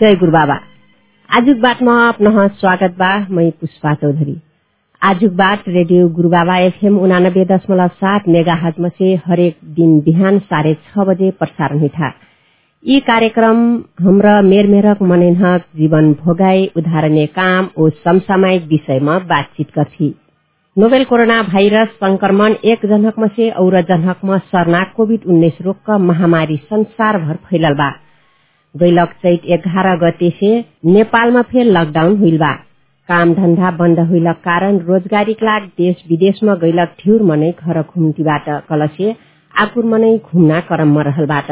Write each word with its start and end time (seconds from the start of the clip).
जय 0.00 0.14
गुरु 0.14 0.32
बाबा। 0.32 0.54
आजुक 1.28 1.56
बातमा 1.56 1.94
अपना 2.08 2.46
स्वागत 2.50 2.94
बा 2.98 3.08
मैं 3.30 3.50
पुष्पा 3.50 3.92
चौधरी। 3.94 4.36
आजुक 5.02 5.32
बात 5.32 5.64
रेडियो 5.68 6.08
गुरु 6.08 6.28
बाबा 6.28 6.56
एफएम 6.58 6.98
उनानब्बे 6.98 7.44
दशमलव 7.44 7.88
सात 7.98 8.28
मेगा 8.28 8.54
हजम 8.62 8.88
से 8.88 9.14
हरेक 9.26 9.56
दिन 9.76 10.00
बिहान 10.00 10.38
साढ़े 10.38 10.74
छ 10.74 11.06
बजे 11.08 11.30
प्रसारण 11.30 11.86
था 11.88 12.12
यी 12.84 13.00
कार्यक्रम 13.02 13.62
हाम्रा 14.02 14.40
मेरमेरक 14.42 15.02
मनैनहक 15.04 15.68
जीवन 15.76 16.12
भोगाई 16.24 16.66
उदाहरणीय 16.76 17.26
काम 17.36 17.68
ओ 17.76 17.88
समसामयिक 18.00 18.66
विषयमा 18.66 19.18
बातचीत 19.28 19.78
गर्छी। 19.78 20.14
नोवेल 20.76 21.04
कोरोना 21.04 21.42
भाइरस 21.44 21.96
संक्रमण 22.00 22.54
एक 22.64 22.86
जनहकमा 22.86 23.26
से 23.36 23.50
और 23.62 23.80
जनहकमा 23.88 24.38
सर्ना 24.52 24.84
कोविड 24.96 25.26
उन्नाइस 25.26 25.62
रोग 25.62 25.84
का 25.86 25.98
महामारी 26.10 26.56
संसार 26.56 27.18
भर 27.18 27.48
फैलल 27.50 27.74
बा। 27.74 27.96
गैलक 28.74 29.12
चैत 29.22 29.46
एघार 29.54 29.86
गते 29.98 30.30
से 30.40 30.50
नेपालमा 30.94 31.42
फेर 31.52 31.64
लकडाउन 31.76 32.16
हुइल 32.18 32.38
बा 32.38 32.52
काम 33.08 33.32
धन्धा 33.34 33.70
बन्द 33.78 33.98
हुइलक 34.08 34.36
कारण 34.44 34.78
रोजगारीक 34.88 35.42
लाग 35.42 35.62
देश 35.78 36.04
विदेशमा 36.10 36.54
गैलक 36.64 36.94
ठ्यूर 36.98 37.22
मनै 37.30 37.50
घर 37.66 37.82
घुम्तीबाट 37.82 38.48
कलसे 38.68 39.14
आकुर 39.54 39.84
मनै 39.94 40.12
घुम्ना 40.18 40.60
क्रममा 40.68 41.02
रहलबाट। 41.10 41.50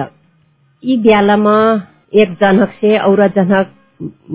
यी 0.85 0.97
ब्यालमा 1.07 1.57
एक 2.23 2.37
जनहक 2.41 2.73
से 2.81 2.97
और 2.99 3.27
जनहक 3.37 3.75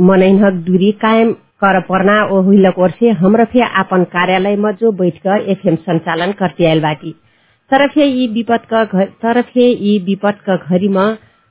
मनैनहक 0.10 0.54
दूरी 0.68 0.92
कायम 1.06 1.32
कर 1.64 1.80
पर्ना 1.90 2.16
ओ 2.26 2.42
हुइलक 2.48 2.80
ओर 2.86 2.92
हमरा 3.20 3.46
फे 3.54 3.62
आपन 3.84 4.04
कार्यालय 4.16 4.56
में 4.66 4.72
जो 4.82 4.92
बैठ 5.02 5.18
कर 5.28 5.50
एफएम 5.52 5.76
संचालन 5.90 6.32
करते 6.40 6.66
आयल 6.66 6.82
बाटी 6.82 7.16
तर 7.72 7.88
फे 7.94 8.06
यी 8.06 8.28
विपद 10.08 10.38
का 10.50 11.08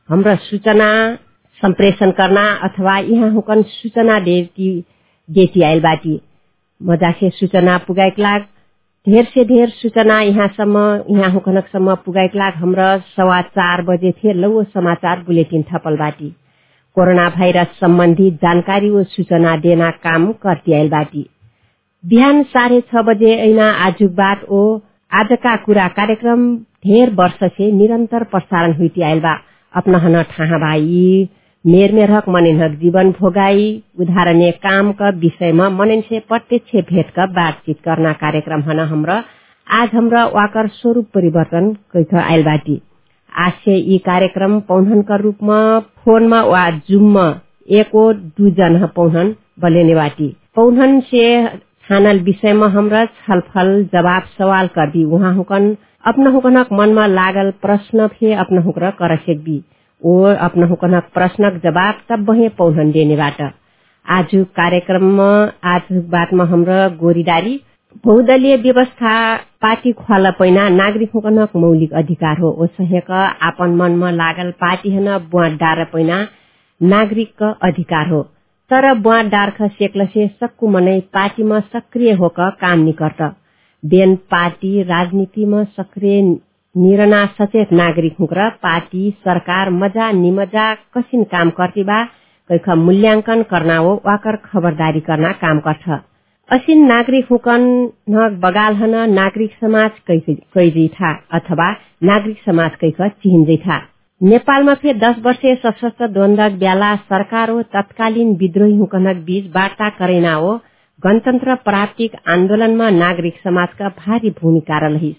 हमरा 0.09 0.35
सूचना 0.45 0.89
संप्रेषण 1.61 2.11
करना 2.11 2.47
अथवा 2.65 2.99
यहाँ 2.99 3.31
हुकन 3.33 3.63
सूचना 3.63 4.19
देती 4.21 4.69
देती 5.29 5.63
आयल 5.63 5.81
बाटी। 5.81 6.21
मजा 6.81 7.11
से 7.21 7.31
सूचना 7.31 7.77
पुगाइक 7.87 8.19
लाग। 8.19 8.47
ढेर 9.07 9.25
से 9.25 9.45
ढेर 9.45 9.69
सूचना 9.69 10.21
यहाँसम्म 10.21 10.79
यहाँ 11.11 11.31
हुकनकसम्म 11.31 11.95
पुगाइक 12.05 12.35
लाग। 12.37 12.55
हमरा 12.55 12.97
सवा 13.17 13.41
चार 13.43 13.83
बजे 13.83 14.13
थे 14.13 14.33
लौ 14.33 14.63
समाचार 14.65 15.23
बुलेटिन 15.27 15.63
थपल 15.73 15.97
बाटी। 15.97 16.31
कोरोना 16.97 17.29
भाइरस 17.37 17.79
सम्बन्धी 17.81 18.31
जानकारी 18.43 18.91
व 18.91 19.03
सूचना 19.11 19.57
देना 19.57 19.91
काम 20.03 20.33
करती 20.43 20.73
आयल 20.73 20.89
बाटी। 20.91 21.29
बिहान 22.05 22.43
साढे 22.53 22.81
छ 22.81 23.05
बजे 23.07 23.35
ऐना 23.39 23.71
आजु 23.87 24.09
बात 24.19 24.45
ओ 24.51 24.63
आजका 25.13 25.57
कुरा 25.65 25.87
कार्यक्रम 25.97 26.55
ढेर 26.87 27.11
वर्ष 27.15 27.39
से 27.47 27.71
निरन्तर 27.73 28.25
प्रसारण 28.25 28.73
हुइती 28.77 29.03
आयल 29.03 29.21
बा 29.75 29.81
अपना 29.81 29.99
हन 29.99 30.23
ठाहा 30.23 30.59
भाई 30.59 31.29
मेर 31.65 31.93
मेरहक 31.93 32.29
मनिनहक 32.29 32.71
जीवन 32.79 33.11
भोगाई। 33.11 33.83
उदाहरणीय 34.01 34.51
काम 34.51 34.93
का 34.93 35.09
विषयमा 35.09 35.69
मनिन 35.71 36.01
से 36.01 36.19
प्रत्यक्ष 36.19 36.75
भेट 36.91 37.11
का 37.11 37.27
बातचीत 37.27 37.79
करना 37.85 38.13
कार्यक्रम 38.13 38.63
हन 38.63 38.81
हमरा। 38.81 39.23
आज 39.67 39.89
हमरा 39.95 40.25
वाकर 40.27 40.69
स्वरूप 40.69 41.07
परिवर्तन 41.15 41.73
कैथ 41.93 42.15
आयल 42.15 42.43
बाटी। 42.45 42.81
आज 43.33 43.53
से 43.65 43.77
यी 43.77 43.99
कार्यक्रम 43.99 44.59
पौधन 44.61 45.03
का 45.03 45.17
रूपमा 45.17 45.59
फोनमा 46.05 46.43
वा 46.43 46.69
जुममा 46.89 47.27
एको 47.71 48.13
दुजन 48.13 48.87
पौधन 48.97 49.35
बाटी। 49.61 50.37
पौधन 50.55 51.01
से 51.01 51.47
छानल 51.89 52.19
विषयमा 52.21 52.67
हमरा 52.67 53.05
छलफल 53.05 53.83
जवाब 53.93 54.23
सवाल 54.39 54.67
कर 54.67 54.91
दी 54.91 55.05
वहाँ 55.05 55.35
हुकन 55.35 55.77
अपना 56.05 56.31
हुकनक 56.31 56.69
मनमा 56.73 57.07
लागल 57.09 57.51
प्रश्न 57.63 58.07
फे 58.09 58.33
अपना 58.45 58.61
हुकर 58.61 58.91
कर 59.01 59.17
सकबी 59.19 59.59
अपना 60.43 60.67
हुकनक 60.67 61.11
प्रश्नक 61.15 61.61
जवाब 61.65 62.01
तब 62.09 62.29
वही 62.31 62.49
पौधन 62.59 62.91
देनेबाट 62.93 63.41
आज 64.07 64.31
कार्यक्रममा 64.57 65.29
आज 65.73 65.93
बातमा 66.13 66.45
हाम्रो 66.53 66.79
गोरीदारी 67.01 67.61
बहुदलीय 68.05 68.57
व्यवस्था 68.57 69.13
पार्टी 69.63 69.93
खुवाला 69.95 70.31
पैना 70.39 70.69
नागरिक 70.71 71.11
हुकनक 71.15 71.57
मौलिक 71.65 71.93
अधिकार 72.01 72.39
हो 72.41 72.51
ओ 72.53 72.67
सहेक 72.79 73.11
आपन 73.49 73.75
मनमा 73.81 74.11
लागल 74.13 74.51
पार्टी 74.61 74.95
हन 74.95 75.09
बुवाट 75.31 75.53
डार 75.61 75.85
पैना 75.93 76.19
नागरिक 76.81 77.43
अधिकार 77.43 78.09
हो 78.09 78.23
तर 78.71 78.93
बुवाट 79.01 79.27
डार्ख 79.37 79.63
सेक्लसे 79.79 80.27
सक्कु 80.41 80.69
मनै 80.77 80.99
पार्टीमा 81.15 81.61
सक्रिय 81.73 82.13
होक 82.23 82.41
काम 82.61 82.85
निकर्त 82.89 83.23
बेन 83.83 84.15
पार्टी 84.31 84.83
राजनीतिमा 84.89 85.63
सक्रिय 85.77 86.21
निर्णय 86.75 87.27
सचेत 87.39 87.73
नागरिक 87.73 88.15
हुक्र 88.21 88.49
पार्टी 88.63 89.11
सरकार 89.25 89.71
मजा 89.79 90.11
निमजा 90.21 90.73
कसिन 90.97 91.23
काम 91.33 91.51
करती 91.57 91.85
बा 91.85 92.03
कैख 92.51 92.69
मूल्यांकन 92.85 93.43
करना 93.51 93.77
हो 93.79 93.95
वाकर 94.07 94.37
खबरदारी 94.45 95.01
करना 95.09 95.33
काम 95.43 95.59
करछ 95.67 95.89
असिन 96.49 96.87
नागरिक 96.87 97.27
हुकन 97.31 97.63
नग 98.15 98.39
बगाल 98.43 98.75
हन 98.77 98.95
नागरिक 99.13 99.53
समाज 99.61 99.91
कैजी 100.11 100.87
था 100.95 101.13
अथवा 101.39 101.71
नागरिक 102.11 102.39
समाज 102.47 102.71
कैख 102.81 103.01
चिहिन्जै 103.03 103.57
था। 103.67 103.79
नेपालमा 104.21 104.75
फेर 104.83 104.97
दस 104.99 105.23
वर्षीय 105.25 105.55
सशस्त्र 105.65 106.07
द्वन्द्वक 106.09 106.53
बेला 106.59 106.95
सरकार 107.13 107.51
हो 107.51 107.63
तत्कालीन 107.77 108.35
विद्रोही 108.41 108.77
हुकनक 108.79 109.25
बीच 109.27 109.47
वार्ता 109.57 109.89
करेना 109.99 110.35
हो 110.35 110.59
गणतन्त्र 111.05 111.55
प्राप्तिक 111.65 112.13
आन्दोलनमा 112.33 112.89
नागरिक 112.91 113.39
समाजका 113.45 113.89
भारी 113.99 114.31
भूमिका 114.41 114.79
रहिस 114.79 115.15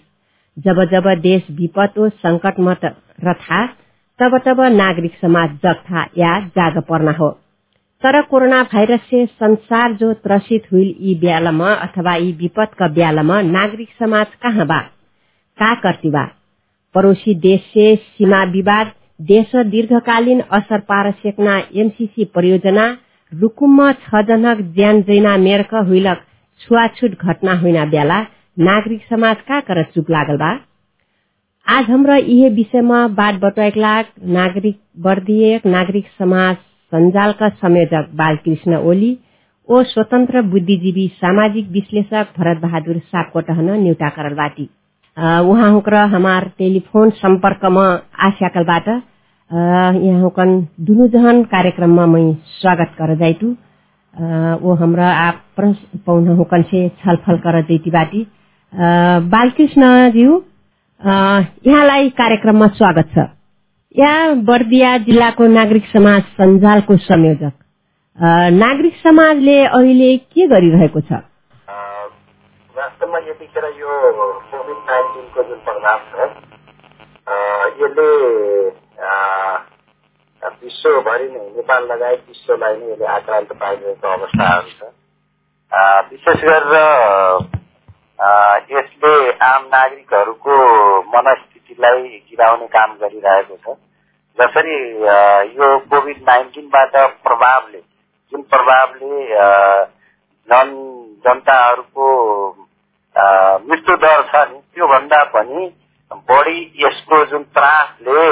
जब 0.56 0.82
जब 0.92 1.08
देश 1.20 1.50
विपद 1.50 1.94
संकटमा 2.22 2.74
रथा 3.24 3.66
तब 4.18 4.36
तब 4.46 4.60
नागरिक 4.72 5.18
समाज 5.22 5.50
जगथा 5.64 6.06
या 6.18 6.38
जाग 6.56 6.78
पर्ना 6.88 7.12
हो। 7.12 7.28
तर 8.02 8.20
कोरोना 8.30 8.62
भाइरस 8.72 9.00
से 9.10 9.24
संसार 9.26 9.92
जो 10.00 10.12
त्रसित 10.24 10.72
हुई 10.72 10.86
यी 11.00 11.14
ब्यालमा 11.20 11.72
अथवा 11.86 12.14
यी 12.16 12.32
विपद 12.40 12.74
का 12.78 12.88
ब्यालमा 12.96 13.40
नागरिक 13.42 13.88
समाज 13.98 14.34
कहाँ 14.42 14.66
बा? 14.66 14.80
का 15.58 15.74
करती 15.80 16.10
बा? 16.10 16.24
पड़ोसी 16.94 17.34
देश 17.40 17.60
से 17.74 17.94
सीमा 17.96 18.44
विवाद 18.52 18.92
देश 19.20 19.56
दीर्घकालीन 19.72 20.40
असर 20.58 20.80
पार 20.90 21.10
सेक्ना 21.22 21.62
एमसीसी 21.74 22.24
परियोजना 22.34 22.86
रुकुममा 23.32 23.92
छ 24.04 24.20
जनक 24.28 24.58
ज्यान 24.74 25.00
जैना 25.08 25.36
मेरक 25.44 25.74
हुइलक 25.88 26.20
छुवाछुट 26.60 27.14
घटना 27.30 27.54
हुइना 27.60 27.84
बेला 27.94 28.18
नागरिक 28.68 29.02
समाज 29.10 29.36
का 29.48 29.60
कर 29.68 29.82
चुप 29.94 30.10
लागल 30.10 30.36
बा? 30.42 30.50
आज 31.66 31.84
हमरा 31.90 32.16
यही 32.16 32.48
विषयमा 32.56 33.06
बात 33.20 33.34
बटुआक 33.44 33.76
लाग 33.84 34.04
नागरिक 34.38 34.78
वर्दीय 35.06 35.60
नागरिक 35.66 36.06
समाज 36.18 36.56
संजालका 36.92 37.48
संयोजक 37.62 38.10
बालकृष्ण 38.20 38.76
ओली 38.92 39.16
ओ 39.68 39.82
स्वतन्त्र 39.94 40.42
बुद्धिजीवी 40.54 41.06
सामाजिक 41.24 41.68
विश्लेषक 41.78 42.32
भरत 42.38 42.60
बहादुर 42.62 42.98
सापकोटहन 43.14 43.70
न्यूटा 43.82 44.08
करलबाटी 44.18 44.68
उहाँ 45.50 45.70
हुक्र 45.72 45.96
हमार 46.14 46.48
टेलिफोन 46.58 47.10
सम्पर्कमा 47.24 47.86
आस्याकलबाट 48.28 48.88
यहाँ 49.54 50.20
हुकन 50.20 50.50
दुनु 50.80 51.06
जहन 51.08 51.42
कार्यक्रममा 51.50 52.04
मै 52.06 52.22
स्वागत 52.52 52.94
कर 52.98 53.14
जाइतु 53.16 53.46
वो 54.62 54.74
हमरा 54.74 55.08
आप 55.08 55.40
पौन 56.06 56.44
से 56.62 56.88
छलफल 57.02 57.36
कर 57.38 57.60
जैती 57.62 57.90
बाटी 57.90 58.22
यहाँलाई 61.66 62.08
कार्यक्रममा 62.20 62.66
स्वागत 62.74 63.10
छ। 63.14 63.26
यहाँ 63.94 64.34
बर्दिया 64.44 64.96
जिल्लाको 65.06 65.46
नागरिक 65.46 65.86
समाज 65.86 66.22
सञ्जालको 66.40 66.96
संयोजक। 66.96 67.52
नागरिक 68.58 68.96
समाजले 69.02 69.58
अहिले 69.64 70.16
के 70.16 70.46
गरिरहेको 70.46 71.00
छ? 71.00 71.12
वास्तवमा 72.74 73.18
यतिखेर 73.18 73.64
यो 73.80 73.90
कोभिड 74.50 74.78
नाइन्टिनको 74.90 75.40
जुन 75.42 75.58
प्रभाव 75.68 75.98
छ 76.10 76.14
यसले 77.82 78.08
विश्वभरि 80.42 81.28
नै 81.28 81.44
नेपाल 81.56 81.86
लगायत 81.86 82.22
विश्वलाई 82.28 82.76
नै 82.76 82.90
यसले 82.90 83.06
आक्रान्त 83.12 83.52
पारिरहेको 83.52 84.08
अवस्थाहरू 84.08 84.70
छ 84.70 84.92
विशेष 86.10 86.44
गरेर 86.44 86.74
यसले 88.70 89.14
आम 89.44 89.64
नागरिकहरूको 89.66 90.56
मनस्थितिलाई 91.16 92.02
गिराउने 92.30 92.66
काम 92.66 92.92
गरिरहेको 92.96 93.56
छ। 93.56 93.76
जसरी 94.38 94.76
यो 95.56 95.78
कोभिड 95.90 96.22
नाइन्टिनबाट 96.22 96.96
प्रभावले 97.22 97.80
जुन 98.32 98.42
प्रभावले 98.42 99.26
जन 100.48 100.70
जनताहरूको 101.24 102.08
मृत्यु 103.66 103.96
दर 103.96 104.22
छ 104.22 104.44
नि 104.50 104.58
त्योभन्दा 104.74 105.22
पनि 105.24 105.66
बढी 106.34 106.60
यसको 106.78 107.24
जुन 107.24 107.42
त्रासले 107.54 108.28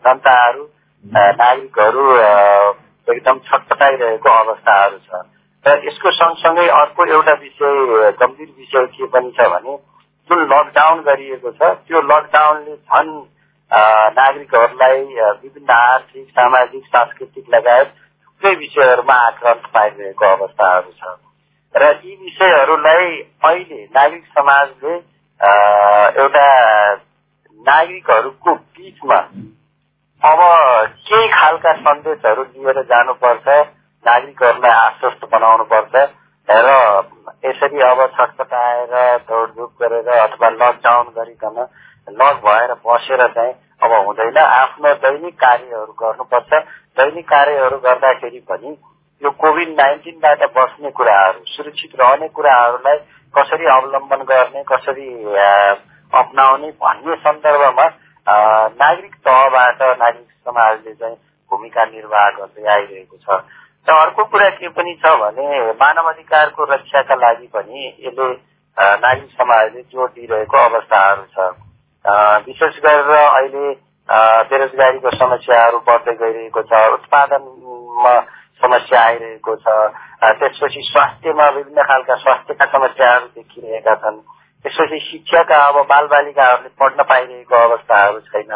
जनताहरू 0.00 0.64
नागरिकहरू 1.04 2.04
एकदम 3.08 3.38
छटपटाइरहेको 3.46 4.30
अवस्थाहरू 4.36 4.98
छ। 4.98 5.22
र 5.64 5.74
यसको 5.86 6.10
सँगसँगै 6.12 6.66
अर्को 6.74 7.04
एउटा 7.06 7.32
विषय 7.40 8.10
गम्भीर 8.20 8.50
विषय 8.58 8.86
के 8.92 9.06
पनि 9.14 9.30
छ 9.30 9.48
भने 9.52 9.76
जुन 10.30 10.42
लकडाउन 10.44 11.00
गरिएको 11.02 11.50
छ 11.52 11.70
त्यो 11.82 12.02
लकडाउनले 12.04 12.74
झन् 12.74 13.10
नागरिकहरूलाई 14.18 15.00
विभिन्न 15.42 15.70
आर्थिक 15.70 16.28
सामाजिक 16.30 16.84
सांस्कृतिक 16.86 17.54
लगायत 17.54 17.88
थुप्रै 17.88 18.54
विषयहरूमा 18.54 19.14
आक्रान्त 19.26 19.66
पाइरहेको 19.74 20.26
अवस्थाहरू 20.28 20.92
छ। 20.92 21.14
र 21.74 21.90
यी 22.04 22.14
विषयहरूलाई 22.22 23.10
अहिले 23.44 23.82
नागरिक 23.96 24.24
समाजले 24.34 24.94
एउटा 26.20 26.46
नागरिकहरूको 27.66 28.54
बिचमा 28.54 29.18
अब 30.22 30.40
केही 31.08 31.28
खालका 31.28 31.72
सन्देशहरू 31.78 32.42
लिएर 32.44 32.82
जानुपर्छ 32.84 33.48
नागरिकहरूलाई 34.04 34.76
आश्वस्त 34.80 35.24
बनाउनुपर्छ 35.32 35.94
र 36.48 36.74
यसरी 37.44 37.80
अब 37.80 38.06
छटपटाएर 38.10 38.94
दौडधुप 39.28 39.72
गरेर 39.82 40.08
अथवा 40.08 40.48
लकडाउन 40.50 41.06
गरिकन 41.16 41.58
लक 42.08 42.40
भएर 42.44 42.72
बसेर 42.86 43.26
चाहिँ 43.26 43.52
अब 43.82 43.92
हुँदैन। 44.06 44.38
आफ्नो 44.38 44.92
दैनिक 44.94 45.34
कार्यहरू 45.34 45.92
गर्नुपर्छ। 45.92 46.52
दैनिक 46.96 47.28
कार्यहरू 47.28 47.78
गर्दाखेरि 47.78 48.40
पनि 48.40 48.76
यो 49.22 49.30
कोभिड 49.30 49.68
नाइन्टिनबाट 49.80 50.42
बस्ने 50.54 50.90
कुराहरू 50.90 51.44
सुरक्षित 51.46 52.00
रहने 52.00 52.28
कुराहरूलाई 52.28 52.98
कसरी 53.34 53.66
अवलम्बन 53.66 54.22
गर्ने 54.24 54.62
कसरी 54.62 55.08
अप्नाउने 56.14 56.70
भन्ने 56.82 57.16
सन्दर्भमा 57.16 57.86
नागरिक 58.26 59.14
तहबाट 59.26 59.82
नागरिक 59.82 60.30
समाजले 60.44 60.92
चाहिँ 60.94 61.16
भूमिका 61.50 61.84
निर्वाह 61.86 62.28
गर्दै 62.30 62.66
आइरहेको 62.72 63.16
छ। 63.16 63.40
र 63.86 63.94
अर्को 63.94 64.24
कुरा 64.24 64.48
के 64.50 64.68
पनि 64.68 64.94
छ 65.02 65.14
भने 65.20 65.72
मानव 65.80 66.08
अधिकारको 66.10 66.64
रक्षाका 66.72 67.14
लागि 67.14 67.46
पनि 67.54 67.80
यसले 68.06 68.28
नागरिक 68.76 69.30
समाजले 69.32 69.82
जोड 69.82 70.10
दिइरहेको 70.14 70.56
अवस्थाहरू 70.58 71.24
छ। 71.34 71.36
विशेष 72.46 72.78
गरेर 72.84 73.10
अहिले 73.16 73.66
बेरोजगारीको 74.50 75.10
समस्याहरू 75.16 75.78
बढ्दै 75.86 76.14
गइरहेको 76.22 76.62
छ 76.62 76.82
उत्पादनमा 76.94 78.14
समस्या 78.62 79.00
आइरहेको 79.02 79.54
छ 79.56 79.76
त्यसपछि 80.34 80.82
स्वास्थ्यमा 80.82 81.48
विभिन्न 81.56 81.82
खालका 81.82 82.14
स्वास्थ्यका 82.16 82.66
समस्याहरू 82.74 83.26
देखिरहेका 83.34 83.94
छन्। 84.02 84.20
त्यसपछि 84.64 84.98
शिक्षाका 85.00 85.58
अब 85.66 85.76
बालबालिकाहरूले 85.90 86.70
पढ्न 86.80 87.02
पाइरहेको 87.10 87.56
अवस्थाहरू 87.56 88.20
छैन। 88.28 88.52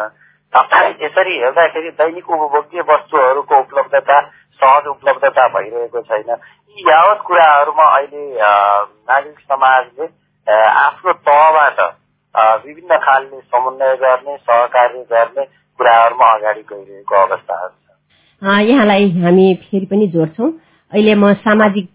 यसरी 1.01 1.37
हेर्दाखेरि 1.39 1.89
दैनिक 1.99 2.29
उपभोग्य 2.29 2.81
वस्तुहरूको 2.89 3.59
उपलब्धता 3.59 4.19
सहज 4.59 4.87
उपलब्धता 4.87 5.47
भइरहेको 5.53 6.01
छैन। 6.01 6.29
यी 6.29 6.89
यावत 6.89 7.23
कुराहरूमा 7.27 7.85
अहिले 7.91 8.23
नागरिक 8.35 9.39
समाजले 9.41 10.05
आफ्नो 10.47 11.13
तहबाट 11.27 11.79
विभिन्न 12.65 12.97
खालले 12.97 13.39
समन्वय 13.41 13.95
गर्ने 14.03 14.35
सहकार्य 14.37 15.03
गर्ने 15.11 15.45
कुराहरूमा 15.79 16.27
अगाडि 16.35 16.61
गइरहेको 16.71 17.15
अवस्थाहरू 17.17 17.73
छ। 17.73 18.69
यहाँलाई 18.69 19.09
हामी 19.21 19.53
फेरि 19.63 19.85
पनि 19.85 20.07
जोड्छौ। 20.15 20.47
अहिले 20.47 21.15
म 21.15 21.33
सामाजिक 21.41 21.89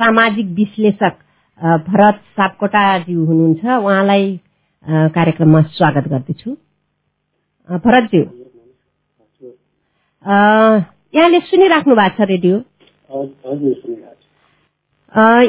सामाजिक 0.00 0.46
विश्लेषक 0.54 1.18
भरत 1.60 2.20
सापकोटाज्यू 2.36 3.24
हुनुहुन्छ। 3.26 3.64
उहाँलाई 3.64 4.24
कार्यक्रममा 5.14 5.60
स्वागत 5.74 6.08
गर्दछु। 6.08 6.50
भरतज्यू। 7.68 8.22
यहाँले 11.14 11.40
सुनिराख्नु 11.50 11.94
भएको 11.96 12.16
छ 12.16 12.28
रेडियो? 12.30 12.56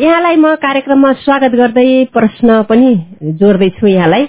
यहाँलाई 0.03 0.35
म 0.35 0.53
कार्यक्रममा 0.65 1.13
स्वागत 1.23 1.55
गर्दै 1.57 1.87
प्रश्न 2.13 2.61
पनि 2.69 2.93
जोड्दैछु 3.41 3.87
यहाँलाई। 3.87 4.27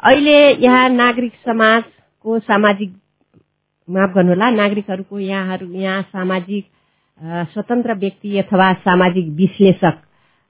अहिले 0.00 0.38
यहाँ 0.64 0.88
नागरिक 0.88 1.32
समाजको 1.44 2.38
सामाजिक 2.38 2.96
माफ 3.88 4.14
गर्नुहोला 4.14 4.50
नागरिकहरूको 4.50 5.18
यहाँहरू 5.18 5.66
यहाँ 5.84 6.02
सामाजिक 6.02 6.64
स्वतन्त्र 7.52 7.94
व्यक्ति 7.98 8.38
अथवा 8.38 8.72
सामाजिक 8.88 9.28
विश्लेषक 9.36 10.05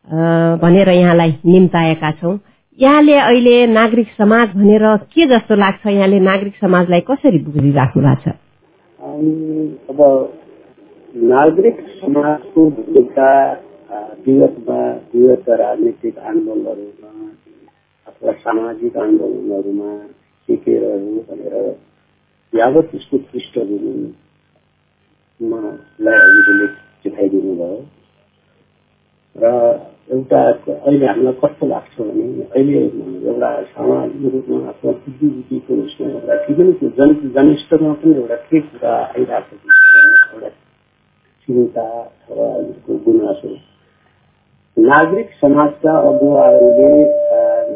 भनेर 0.09 0.89
यहाँलाई 0.89 1.31
निम्ताएका 1.47 2.11
छौँ। 2.11 2.39
यहाँले 2.79 3.15
अहिले 3.15 3.67
नागरिक 3.67 4.09
समाज 4.19 4.49
भनेर 4.49 4.97
के 4.97 5.27
जस्तो 5.27 5.55
लाग्छ? 5.55 5.87
यहाँले 5.87 6.21
नागरिक 6.21 6.55
समाजलाई 6.57 7.01
कसरी 7.01 7.39
बुझिराख्नु 7.39 8.03
भएको 8.03 8.21
छ? 8.23 8.35
अब 9.91 9.99
नागरिक 11.15 11.77
समाजको 12.01 12.71
भूमिका 12.71 13.31
विगतमा 14.27 14.81
विगत 15.15 15.49
राजनीतिक 15.49 16.19
आन्दोलनहरूमा 16.19 17.11
अथवा 18.07 18.33
सामाजिक 18.33 18.97
आन्दोलनहरूमा 18.97 19.91
रह्यो 20.49 21.21
भनेर 21.31 21.55
यावत 22.53 22.91
यसको 22.95 23.17
पृष्ठभूमिलाई 23.19 24.15
हजुरले 26.23 26.67
देखाइदिनु 27.05 27.53
भयो 27.55 27.79
र 29.37 29.53
एउटा 30.09 30.41
अहिले 30.41 31.07
हामीलाई 31.07 31.33
कस्तो 31.35 31.67
लाग्छ 31.67 32.01
भने 32.01 32.43
अहिले 32.43 32.81
एउटा 33.27 33.49
सामाजिक 33.69 34.33
रूपमा 34.35 34.59
अथवा 34.69 34.93
बुद्धिबुद्धिको 34.99 35.75
उसमा 35.77 36.09
एउटा 36.09 36.35
के 36.43 36.55
पनि 36.55 36.73
त्यो 36.73 36.91
जन 36.99 37.15
जनस्तरमा 37.33 37.93
पनि 37.95 38.15
एउटा 38.15 38.37
के 38.45 38.61
कुरा 38.63 38.93
आइरहेको 38.97 39.57
छ 39.57 40.35
एउटा 40.35 40.49
चिन्ता 41.49 41.87
अथवा 42.03 42.99
गुनासो 43.05 43.55
नागरिक 44.77 45.31
समाजका 45.41 45.97
अगुवाहरूले 46.07 46.93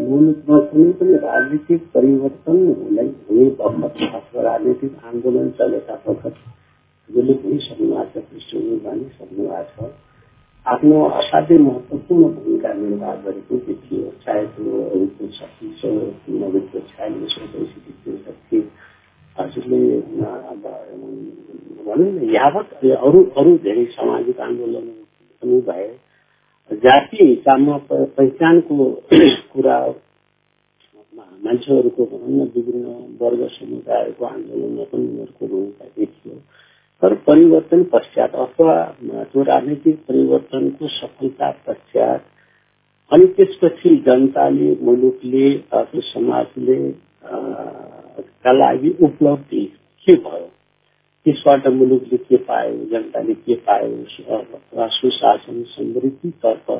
मुलुकमा 0.03 0.59
कुनै 0.67 0.93
पनि 0.95 1.17
राजनीतिक 1.21 1.87
परिवर्तन 1.95 2.61
हुने 2.77 3.07
हुने 3.23 3.49
बखत 3.59 4.03
अथवा 4.11 4.43
राजनीतिक 4.43 5.05
आन्दोलन 5.05 5.51
चलेका 5.59 5.99
बखत 6.07 6.39
जसले 7.09 7.35
भनिसक्नु 7.41 7.89
भएको 7.89 8.07
छ 8.13 8.25
पृष्ठभूमि 8.27 8.79
भनिसक्नु 8.85 9.49
भएको 9.49 9.89
छ 9.89 10.10
आफ्नो 10.67 11.05
असाध्यै 11.11 11.59
महत्वपूर्ण 11.59 12.27
भूमिका 12.35 12.73
निर्वाह 12.75 13.15
गरेको 13.17 13.57
देखियो 13.67 14.11
चाहे 14.25 14.45
त्यो 14.47 14.81
अरूको 14.85 15.27
छत्तिस 15.33 15.85
नब्बेको 16.33 16.81
छयालिस 16.89 17.33
सौ 17.33 17.47
बैसठी 17.53 17.93
त्रिसठी 18.03 18.61
हजुरले 19.37 19.81
भनौँ 21.81 22.11
न 22.11 22.29
यावत 22.31 22.85
अरू 22.99 23.25
अरू 23.37 23.57
धेरै 23.59 23.85
सामाजिक 23.91 24.41
आन्दोलन 24.41 24.87
पनि 25.43 25.61
भए 25.63 25.89
जातीय 26.71 27.25
हिसाबमा 27.25 27.77
पहिचानको 27.89 28.91
कुरा 29.53 29.77
मान्छेहरूको 31.43 32.05
भनौँ 32.07 32.37
न 32.37 32.51
विभिन्न 32.51 32.97
वर्ग 33.21 33.47
समुदायको 33.51 34.25
आन्दोलनमा 34.27 34.85
पनि 34.85 35.05
उनीहरूको 35.05 35.47
भूमिका 35.47 35.85
देखियो 35.97 36.35
परिवर्तन 37.03 37.83
पश्चात 37.83 38.35
अथवा 38.35 38.75
त्यो 39.33 39.43
राजनीतिक 39.43 39.97
परिवर्तनको 40.09 40.89
सफलता 40.89 41.51
पश्चात 41.67 42.19
अनि 43.11 43.27
त्यसपछि 43.27 43.95
जनताले 44.07 44.75
मुलुकले 44.81 45.49
त्यो 45.73 46.01
समाजले 46.01 46.77
का 48.45 48.53
लागि 48.53 48.91
उपलब्धि 49.03 49.65
के 50.07 50.15
भयो? 50.15 50.47
त्यसबाट 51.27 51.67
मुलुकले 51.69 52.17
के 52.17 52.37
पायो 52.37 52.85
जनताले 52.91 53.35
के 53.35 53.55
पायो? 53.55 54.05
सुशासन 54.89 55.63
समृद्धितर्फ 55.63 56.71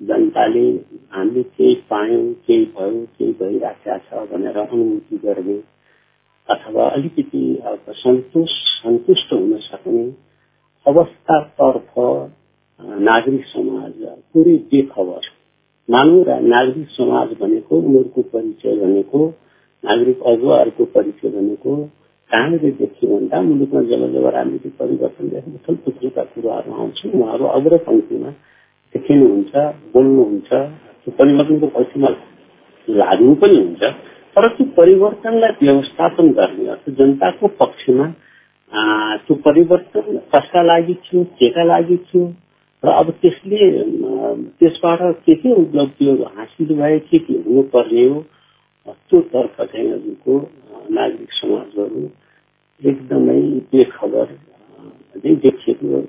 जनताले 0.00 0.68
हामीले 1.12 1.42
केही 1.42 1.74
पायौँ 1.90 2.32
केही 2.46 2.64
भयो 2.64 3.04
केही 3.18 3.32
भइराखेका 3.32 3.98
छ 3.98 4.28
भनेर 4.32 4.58
अनुभूति 4.58 5.16
गर्ने 5.24 5.58
अथवा 6.48 6.88
अलिकति 6.88 7.42
सन्तोष 7.96 8.50
सन्तुष्ट 8.76 9.32
हुन 9.32 9.56
सक्ने 9.60 10.04
अवस्थातर्फ 10.86 11.94
नागरिक 13.02 13.44
समाज 13.46 13.92
पुरै 14.32 14.56
बेखबर 14.70 15.28
मानव 15.88 16.22
र 16.22 16.38
नागरिक 16.46 16.88
समाज 16.90 17.32
भनेको 17.40 17.76
उनीहरूको 17.78 18.22
परिचय 18.30 18.76
भनेको 18.76 19.26
नागरिक 19.84 20.22
अगुवाहरूको 20.26 20.84
परिचय 20.94 21.30
भनेको 21.30 21.76
कहाँनिर 22.30 22.72
देखियो 22.74 23.16
भन्दा 23.16 23.40
मुलुकमा 23.42 23.82
जब 23.82 24.02
जब 24.12 24.26
राजनीतिक 24.34 24.72
परिवर्तन 24.78 25.58
थुल 25.68 25.76
थुप्रोका 25.76 26.22
कुराहरू 26.30 26.72
आउँछन् 26.74 27.12
उहाँहरू 27.12 27.46
अग्रपङ्क्तिमा 27.52 28.30
देखिनुहुन्छ 28.94 29.52
बोल्नुहुन्छ 29.92 30.50
त्यो 30.50 31.12
परिवर्तनको 31.18 31.66
पक्षमा 31.74 32.08
लाग्नु 32.88 33.34
पनि 33.34 33.58
हुन्छ। 33.58 33.82
तर 34.36 34.48
त्यो 34.48 34.66
परिवर्तनलाई 34.76 35.52
व्यवस्थापन 35.62 36.30
गर्ने 36.30 36.66
अर्थात् 36.68 36.96
जनताको 36.96 37.48
पक्षमा 37.56 38.06
त्यो 39.22 39.34
परिवर्तन 39.44 40.18
कसका 40.34 40.62
लागि 40.62 40.94
थियो 41.04 41.22
केका 41.38 41.64
लागि 41.64 41.96
थियो 42.04 42.24
र 42.82 42.88
अब 42.92 43.10
त्यसले 43.22 43.68
त्यसबाट 44.58 45.00
के 45.24 45.34
के 45.34 45.52
उपलब्धिहरू 45.54 46.24
हासिल 46.36 46.74
भए 46.76 46.98
के 47.08 47.18
के 47.18 47.38
हुनुपर्ने 47.40 48.04
हो 48.04 48.20
त्यो 48.86 49.20
तर्फ 49.32 49.60
चाहिँ 49.62 49.88
हजुरको 49.88 50.38
नागरिक 50.90 51.32
समाजहरू 51.32 52.04
एकदमै 52.80 53.40
बेखबर 53.72 54.36
देखिएको 55.16 56.04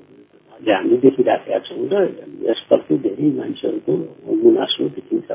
हामीले 0.60 0.96
देखिराखेका 0.98 1.58
छौँ 1.64 1.88
र 1.88 2.04
यसप्रति 2.44 2.98
धेरै 2.98 3.30
मान्छेहरूको 3.32 4.36
गुनासो 4.36 4.88
देखिन्छ। 4.90 5.30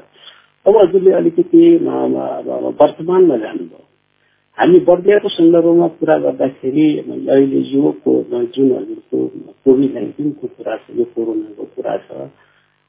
अब 0.65 0.77
हजुरले 0.77 1.11
अलिकति 1.11 1.63
वर्तमानमा 2.77 3.37
जानुभयो। 3.37 3.83
हामी 4.57 4.79
बर्दियाको 4.79 5.29
सन्दर्भमा 5.29 5.87
कुरा 5.97 6.17
गर्दाखेरि 6.17 6.87
अहिले 6.99 7.59
योको 7.69 8.13
जुन 8.31 8.71
हजुरको 8.71 9.25
कोभिड 9.65 9.93
नाइन्टिनको 9.93 10.47
कुरा 10.47 10.75
छ 10.75 10.97
यो 10.97 11.03
कोरोनाको 11.15 11.63
कुरा 11.75 11.97
छ 11.97 12.27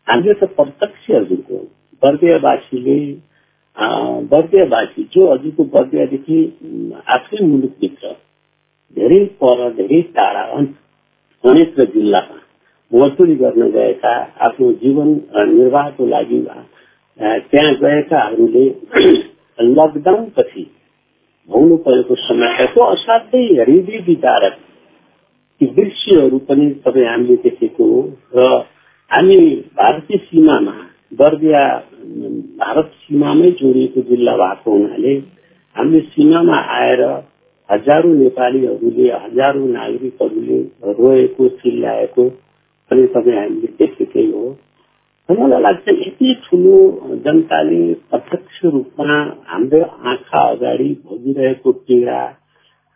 हामीले 0.06 0.34
त 0.34 0.48
प्रत्यक्ष 0.56 1.10
हजुरको 1.10 1.58
बर्दियावासीले 2.02 2.98
बर्दियावासी 4.28 5.08
जो 5.12 5.32
हजुरको 5.32 5.64
बर्दियादेखि 5.70 6.38
आफ्नै 7.08 7.46
मुलुकभित्र 7.46 8.12
धेरै 8.96 9.24
पर 9.40 9.68
धेरै 9.72 10.02
टाढा 10.12 10.44
अनेक 11.44 11.80
जिल्लामा 11.92 12.38
मजदुरी 12.92 13.34
गर्न 13.36 13.70
गएका 13.70 14.14
आफ्नो 14.40 14.72
जीवन 14.78 15.08
निर्वाहको 15.50 16.06
लागि 16.06 16.40
त्यहाँ 17.18 17.74
गएकाहरूले 17.76 18.64
लकडाउन 19.60 20.24
पछि 20.36 20.70
भोग्नु 21.48 21.76
परेको 21.78 22.14
समस्याको 22.18 22.84
असाध्यै 22.84 23.44
हृदय 23.60 23.98
विदारक 24.06 24.56
ती 25.60 25.66
दृश्यहरू 25.74 26.38
पनि 26.44 26.68
तपाईँ 26.84 27.06
हामीले 27.06 27.36
देखेको 27.42 27.84
हो 27.84 28.00
र 28.34 28.48
हामी 29.10 29.36
भारतीय 29.76 30.18
सीमामा 30.20 30.74
बर्दिया 31.14 31.62
भारत 32.58 32.90
सीमामै 32.98 33.50
जोडिएको 33.52 34.02
जिल्ला 34.08 34.36
भएको 34.36 34.70
हुनाले 34.70 35.14
हामीले 35.76 36.00
सीमामा 36.08 36.56
आएर 36.76 37.02
हजारौँ 37.68 38.14
नेपालीहरूले 38.14 39.10
हजारौँ 39.16 39.68
नागरिकहरूले 39.70 40.58
रोएको 40.94 41.48
चिल्लाएको 41.60 42.28
पनि 42.90 43.06
तपाईँ 43.08 43.38
हामीले 43.38 43.72
देखेकै 43.78 44.26
हो। 44.26 44.44
मलाई 45.28 45.60
लाग्छ 45.62 45.88
यति 45.88 46.34
ठुलो 46.44 46.78
जनताले 47.24 47.82
प्रत्यक्ष 48.06 48.58
रूपमा 48.64 49.14
हाम्रो 49.46 49.80
आँखा 50.04 50.40
अगाडि 50.48 50.88
भोगिरहेको 51.02 51.72
पीडा 51.72 52.18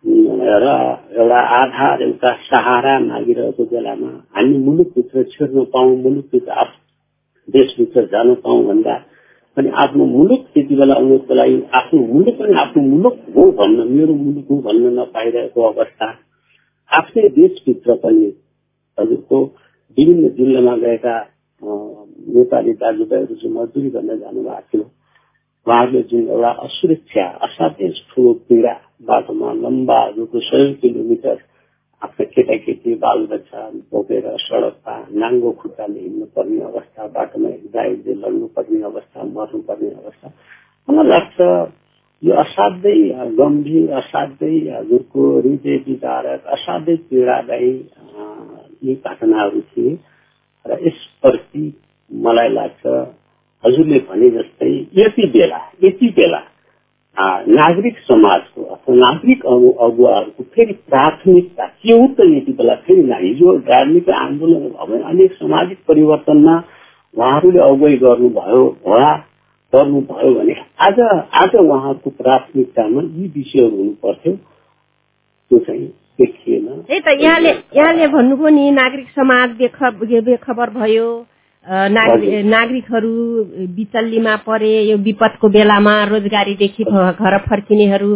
र 0.04 0.66
एउटा 1.14 1.38
आधार 1.54 2.02
एउटा 2.02 2.32
सहारा 2.42 2.98
मागिरहेको 3.00 3.64
बेलामा 3.66 4.10
हामी 4.32 4.58
मुलुकभित्र 4.58 5.22
छिर्न 5.30 5.64
पाउँ 5.72 5.96
मुलुकभित्र 5.98 6.66
देशभित्र 7.48 8.04
जान 8.08 8.34
पाउँ 8.42 8.64
भन्दा 8.66 8.98
पनि 9.56 9.70
आफ्नो 9.78 10.06
मुलुक 10.08 10.44
त्यति 10.48 10.74
बेला 10.74 10.94
आउनुको 10.94 11.34
लागि 11.34 11.56
आफ्नो 11.74 12.02
मुलुक 12.08 12.34
पनि 12.34 12.58
आफ्नो 12.58 12.82
मुलुक 12.84 13.18
हो 13.36 13.50
भन्न 13.54 13.88
मेरो 13.90 14.14
मुलुक 14.16 14.50
हो 14.50 14.60
भन्न 14.62 14.92
नपाइरहेको 14.98 15.66
अवस्था 15.70 16.12
आफ्नै 16.90 17.28
देशभित्र 17.32 17.98
पनि 18.04 18.30
हजुरको 18.98 19.44
विभिन्न 19.96 20.34
जिल्लामा 20.36 20.76
गएका 20.76 21.18
नेपाली 21.62 22.72
दाजुभाइहरू 22.72 23.34
चाहिँ 23.34 23.54
मजदुरी 23.54 23.90
गर्न 23.90 24.16
जानुभएको 24.18 24.62
थियो। 24.72 24.84
उहाँहरूले 25.66 26.02
जुन 26.02 26.28
एउटा 26.28 26.50
असुरक्षा 26.64 27.24
असाध्यै 27.44 27.90
ठुलो 28.10 28.32
पीडा 28.48 28.74
बाटोमा 29.02 29.52
लम्बा 29.52 29.98
जुको 30.16 30.40
सय 30.40 30.72
किलोमिटर 30.80 31.36
आफ्ना 32.02 32.24
केटाकेटी 32.24 32.94
बालबच्चा 32.94 33.60
बोकेर 33.90 34.26
सडकमा 34.38 34.94
नाङ्गो 35.20 35.50
खुट्टाले 35.60 36.00
हिँड्नु 36.00 36.26
पर्ने 36.36 36.60
अवस्था 36.62 37.06
बाटोमा 37.16 37.48
हिँड्दा 37.48 37.82
लड्नु 38.22 38.46
पर्ने 38.56 38.82
अवस्था 38.82 39.24
मर्नुपर्ने 39.34 39.90
अवस्था। 39.90 40.28
मलाई 40.88 41.08
लाग्छ 41.08 41.38
यो 42.22 42.34
असाध्यै 42.34 43.26
गम्भीर 43.38 43.90
असाध्यै 43.92 44.58
हजुरको 44.70 45.24
हृदय 45.38 45.76
विचारक 45.86 46.46
असाध्यै 46.54 46.96
पीडादायी 47.08 47.72
यी 48.82 48.94
घटनाहरू 48.94 49.60
थिए। 49.60 49.96
र 50.68 50.78
यसप्रति 50.82 51.72
मलाई 52.10 52.48
लाग्छ 52.48 52.86
हजुरले 53.64 53.98
भने 54.08 54.30
जस्तै 54.30 54.70
यति 54.96 55.26
बेला 55.28 55.60
यति 55.84 56.08
बेला 56.10 56.42
नागरिक 57.16 57.98
समाजको 57.98 58.62
अथवा 58.64 58.94
नागरिक 58.96 59.44
अगुवाहरूको 59.46 60.42
फेरि 60.54 60.72
प्राथमिकता 60.88 61.66
के 61.66 61.92
हो 61.92 62.06
त 62.10 62.26
यति 62.28 62.52
बेला 62.52 62.74
फेरि 62.82 63.02
हिजो 63.22 63.56
धार्मिक 63.62 64.10
आन्दोलन 64.16 64.68
भयो 64.68 65.02
अनेक 65.04 65.32
सामाजिक 65.32 65.78
परिवर्तनमा 65.88 66.56
उहाँहरूले 67.14 67.60
अगुवाई 67.60 67.96
गर्नुभयो 67.96 68.64
होला 68.86 69.12
गर्नुभयो 69.72 70.34
भने 70.34 70.54
आज 70.80 71.00
आज 71.36 71.54
उहाँहरूको 71.56 72.10
प्राथमिकतामा 72.18 73.02
यी 73.02 73.26
विषयहरू 73.34 73.76
हुनु 73.76 73.92
पर्थ्यो 74.02 74.32
त्यो 74.32 75.58
चाहिँ 75.58 75.86
देखिएन 76.18 76.66
त्यही 76.88 77.00
त 77.00 77.08
यहाँले 77.22 77.50
यहाँले 77.76 78.06
भन्नुभयो 78.08 78.48
नि 78.48 78.70
नागरिक 78.72 79.08
समाज 79.16 79.48
बेखबर 79.58 80.70
भयो। 80.78 81.08
नागरिकहरू 81.66 83.12
बिचल्लीमा 83.76 84.34
परे 84.46 84.72
यो 84.82 84.96
विपदको 84.98 85.48
बेलामा 85.48 85.94
रोजगारीदेखि 86.10 86.84
घर 86.84 87.36
फर्किनेहरू 87.48 88.10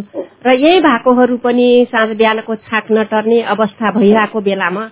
र 0.47 0.53
यही 0.55 0.81
भएकोहरू 0.81 1.37
पनि 1.45 1.69
साँझ 1.93 2.17
बिहानको 2.17 2.55
छाक 2.57 2.87
नटर्ने 2.91 3.41
अवस्था 3.55 3.91
भइरहेको 3.93 4.41
बेलामा 4.41 4.85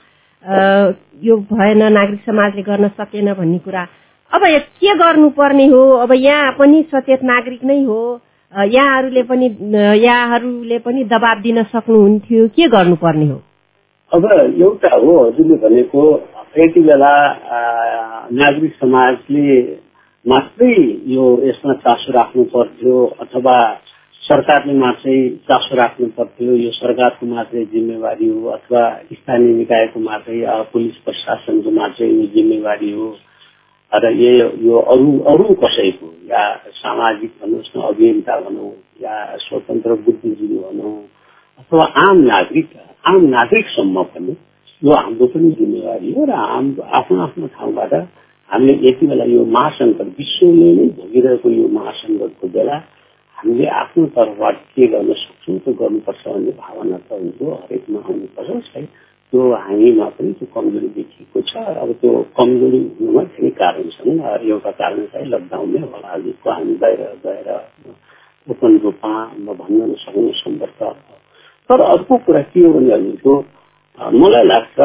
यो 1.24 1.36
भएन 1.52 1.82
नागरिक 1.92 2.20
समाजले 2.26 2.62
गर्न 2.62 2.88
सकेन 3.00 3.32
भन्ने 3.34 3.58
कुरा। 3.58 3.86
अब 4.32 4.42
के 4.76 4.94
गर्नुपर्ने 4.94 5.66
हो? 5.66 5.82
अब 5.96 6.12
यहाँ 6.12 6.52
पनि 6.58 6.82
सचेत 6.94 7.22
नागरिक 7.24 7.64
नै 7.64 7.82
हो। 7.84 8.00
यहाँहरूले 8.52 9.22
पनि 9.22 9.46
यहाँहरूले 9.98 10.78
पनि 10.78 11.04
दबाब 11.04 11.40
दिन 11.42 11.62
सक्नुहुन्थ्यो। 11.62 12.46
के 12.48 12.68
गर्नुपर्ने 12.68 13.26
हो? 13.28 13.42
अब 14.12 14.24
एउटा 14.62 14.94
हो 14.96 15.12
हजुरले 15.26 15.56
भनेको 15.56 16.02
यति 16.58 16.80
बेला 16.80 17.12
नागरिक 18.32 18.74
समाजले 18.74 19.60
मात्रै 20.26 20.74
यो 21.14 21.24
यसमा 21.44 21.74
चासो 21.84 22.12
राख्नु 22.12 22.44
पर्थ्यो 22.54 23.04
अथवा 23.20 23.56
सरकारले 24.22 24.74
मात्रै 24.78 25.16
चासो 25.48 25.76
राख्नु 25.76 26.06
पर्थ्यो 26.18 26.52
यो 26.56 26.70
सरकारको 26.72 27.26
मात्रै 27.26 27.64
जिम्मेवारी 27.64 28.28
हो 28.28 28.48
अथवा 28.50 28.82
स्थानीय 29.12 29.54
निकायको 29.54 30.00
मात्रै 30.00 30.42
पुलिस 30.72 30.96
प्रशासनको 31.06 31.70
मात्रै 31.70 32.08
जिम्मेवारी 32.34 32.90
हो। 32.92 33.08
र 33.92 34.10
यो 34.12 34.78
अरू 34.88 35.18
अरू 35.26 35.54
कसैको 35.58 36.12
या 36.26 36.42
सामाजिक 36.74 37.30
भन्नुहोस् 37.40 37.76
न 37.76 37.80
अभियन्ता 37.84 38.38
भनौँ 38.40 38.70
या 39.02 39.14
स्वतन्त्र 39.40 39.94
बुद्धिजीवी 40.00 40.58
भनौँ 40.58 40.94
अथवा 41.58 41.84
आम 42.00 42.20
नागरिक 42.24 42.76
आम 43.04 43.24
नागरिकसम्म 43.28 44.02
पनि 44.10 44.36
यो 44.82 44.94
हाम्रो 44.94 45.26
पनि 45.28 45.50
जिम्मेवारी 45.52 46.12
हो 46.12 46.24
र 46.24 46.38
हाम्रो 46.44 46.82
आफ्नो 46.92 47.20
आफ्नो 47.20 47.46
ठाउँबाट 47.48 47.94
हामीले 48.50 48.78
यति 48.82 49.06
बेला 49.06 49.24
यो 49.26 49.44
महासङ्कट 49.50 50.14
विश्वले 50.16 50.72
नै 50.74 50.86
भोगिरहेको 50.94 51.50
यो 51.50 51.68
महासङ्कटको 51.72 52.48
बेला 52.50 52.76
हामीले 53.38 53.68
आफ्नो 53.74 54.06
तर्फबाट 54.14 54.56
के 54.70 54.86
गर्न 54.88 55.12
सक्छौँ 55.18 55.58
त्यो 55.58 55.74
गर्नुपर्छ 55.76 56.26
भन्ने 56.28 56.52
भावना 56.58 56.96
त 57.00 57.12
हुन्छ 57.14 57.42
हरेकमा 57.58 58.00
आउनुपर्छ 58.02 58.86
त्यो 59.32 59.42
हामीमा 59.56 60.06
पनि 60.10 60.32
त्यो 60.32 60.46
कमजोरी 60.54 60.88
देखिएको 60.90 61.40
छ 61.42 61.56
अब 61.78 61.92
त्यो 62.00 62.12
कमजोरी 62.36 62.80
हुनुमा 62.90 63.22
धेरै 63.30 63.50
कारण 63.56 63.88
छन् 63.90 64.20
एउटा 64.48 64.70
कारण 64.72 65.04
चाहिँ 65.06 65.26
लकडाउन 65.26 65.68
नै 65.70 65.80
होला। 65.86 66.16
जसको 66.18 66.50
हामी 66.50 66.74
बाहिर 66.76 67.00
गएर 67.24 67.48
ओपन 68.46 68.78
रूपमा 68.78 69.52
भन्न 69.54 69.90
नसक्नु 69.90 70.32
सम्पर्क 70.34 70.82
तर 71.70 71.80
अर्को 71.82 72.16
कुरा 72.26 72.42
के 72.50 72.60
हो 72.60 72.72
भने 72.72 72.94
हजुरको 72.94 73.34
मलाई 74.18 74.44
लाग्छ 74.44 74.78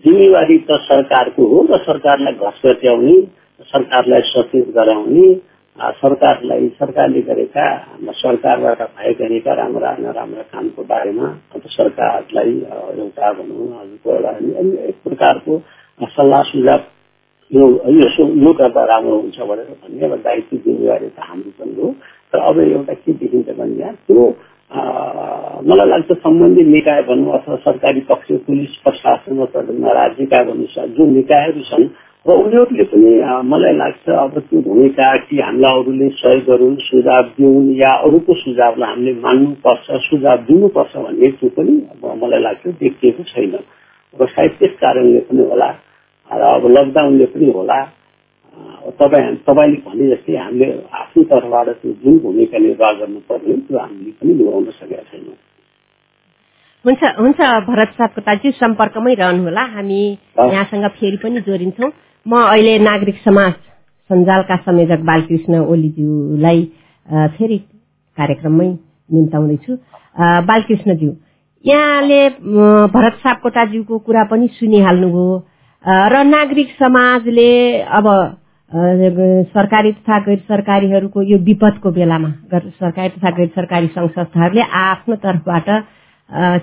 जिम्मेवारी 0.00 0.58
त 0.60 0.78
सरकारको 0.82 1.46
हो 1.46 1.62
र 1.70 1.78
सरकारलाई 1.82 2.34
घस्कट्याउने 2.40 3.14
सरकारलाई 3.68 4.22
सचेत 4.26 4.68
गराउने 4.74 5.28
सरकारलाई 5.78 6.68
सरकारले 6.78 7.20
गरेका 7.22 7.66
सरकारबाट 8.12 8.80
भए 8.96 9.12
गरेका 9.14 9.52
राम्रा 9.54 9.96
नराम्रा 10.00 10.42
कामको 10.52 10.82
बारेमा 10.84 11.26
अब 11.54 11.62
सरकारलाई 11.66 12.54
एउटा 12.98 13.32
भनौँ 13.32 13.68
हजुरको 13.78 14.10
एउटा 14.10 14.32
एक 14.84 14.96
प्रकारको 15.04 15.58
सल्लाह 16.00 16.42
सुझाव 16.42 16.80
यो 17.50 17.66
यो 17.90 18.52
गर्दा 18.52 18.84
राम्रो 18.84 19.16
हुन्छ 19.20 19.38
भनेर 19.40 19.70
भन्ने 19.82 20.06
अब 20.06 20.16
दायित्व 20.22 20.56
जिम्मेवारी 20.56 21.08
त 21.08 21.18
हाम्रो 21.20 21.50
पनि 21.58 21.74
हो। 21.80 21.94
तर 22.32 22.38
अब 22.38 22.58
एउटा 22.60 22.94
के 22.94 23.12
देखिन्छ 23.12 23.56
भने 23.58 23.92
त्यो 24.06 24.28
मलाई 25.70 25.88
लाग्छ 25.88 26.12
सम्बन्धित 26.18 26.66
निकाय 26.66 27.02
भनौँ 27.08 27.32
अथवा 27.38 27.56
सरकारी 27.64 28.00
पक्ष 28.10 28.32
पुलिस 28.46 28.76
प्रशासन 28.84 29.38
अथवा 29.46 29.92
राज्यका 29.92 30.42
भनौँ 30.44 30.86
जुन 30.96 31.14
निकायहरू 31.14 31.62
छन् 31.70 31.88
र 32.26 32.32
उनीहरूले 32.36 32.84
पनि 32.84 33.10
मलाई 33.48 33.74
लाग्छ 33.74 34.08
अब 34.12 34.34
त्यो 34.40 34.60
भूमिका 34.60 35.06
कि 35.24 35.36
हामीलाई 35.40 35.72
अरूले 35.72 36.08
सहयोग 36.12 36.44
गरून् 36.46 36.76
सुझाव 36.78 37.22
दिउन् 37.36 37.68
या 37.76 37.92
अरूको 38.04 38.34
सुझावलाई 38.36 38.90
हामीले 38.90 39.12
मान्नुपर्छ 39.20 39.86
सुझाव 40.06 40.36
दिनुपर्छ 40.44 40.96
भन्ने 40.96 41.30
त्यो 41.32 41.48
पनि 41.56 41.74
अब 41.92 42.04
मलाई 42.22 42.40
लाग्छ 42.40 42.66
देखिएको 42.76 43.22
छैन। 43.24 43.54
अब 44.14 44.26
सायद 44.26 44.52
त्यस 44.60 44.74
कारणले 44.80 45.20
पनि 45.28 45.42
होला 45.48 45.68
र 46.30 46.42
अब 46.50 46.64
लकडाउनले 46.68 47.26
पनि 47.32 47.50
होला। 47.50 47.78
तपाईँ 49.00 49.34
तपाईँले 49.48 49.80
भने 49.80 50.10
जस्तै 50.12 50.36
हामीले 50.36 50.68
आफ्नो 50.92 51.22
तर्फबाट 51.24 51.68
त्यो 51.80 51.92
जुन 52.04 52.18
भूमिका 52.20 52.58
निर्वाह 52.58 52.92
गर्नुपर्ने 53.00 53.56
त्यो 53.64 53.78
हामीले 53.78 54.12
पनि 54.12 54.32
निभाउन 54.34 54.64
सकेका 54.76 55.02
छैनौँ। 55.08 55.38
हुन्छ 56.84 57.02
हुन्छ 57.16 57.40
भरत 57.64 57.90
सापकोटाजी 57.96 58.50
सम्पर्कमै 58.60 59.14
रहनुहोला। 59.14 59.64
हामी 59.72 60.02
यहाँसँग 60.38 60.86
फेरि 61.00 61.16
पनि 61.16 61.40
जोडिन्छौँ। 61.48 61.90
म 62.26 62.40
अहिले 62.42 62.78
नागरिक 62.78 63.16
समाज 63.24 63.52
सञ्जालका 64.10 64.56
संयोजक 64.56 65.00
बालकृष्ण 65.10 65.58
ओलीज्यूलाई 65.72 66.64
फेरि 67.36 67.58
कार्यक्रममै 68.16 68.68
निम्ताउँदैछु। 69.10 69.76
बालकृष्णज्यू 70.46 71.12
यहाँले 71.64 72.20
भरत 72.94 73.14
सापकोटाज्यूको 73.22 73.98
कुरा 73.98 74.24
पनि 74.30 74.48
सुनिहाल्नुभयो। 74.52 75.36
र 75.84 76.22
नागरिक 76.24 76.68
समाजले 76.78 77.50
अब 77.98 78.06
सरकारी 79.54 79.92
तथा 79.92 80.18
गैर 80.24 80.38
सरकारीहरूको 80.48 81.22
यो 81.22 81.38
विपदको 81.44 81.90
बेलामा 81.90 82.30
सरकारी 82.54 83.08
तथा 83.08 83.30
गैर 83.36 83.48
सरकारी 83.54 83.86
संस्थाहरूले 83.96 84.62
आफ्नो 84.80 85.14
तर्फबाट 85.24 85.68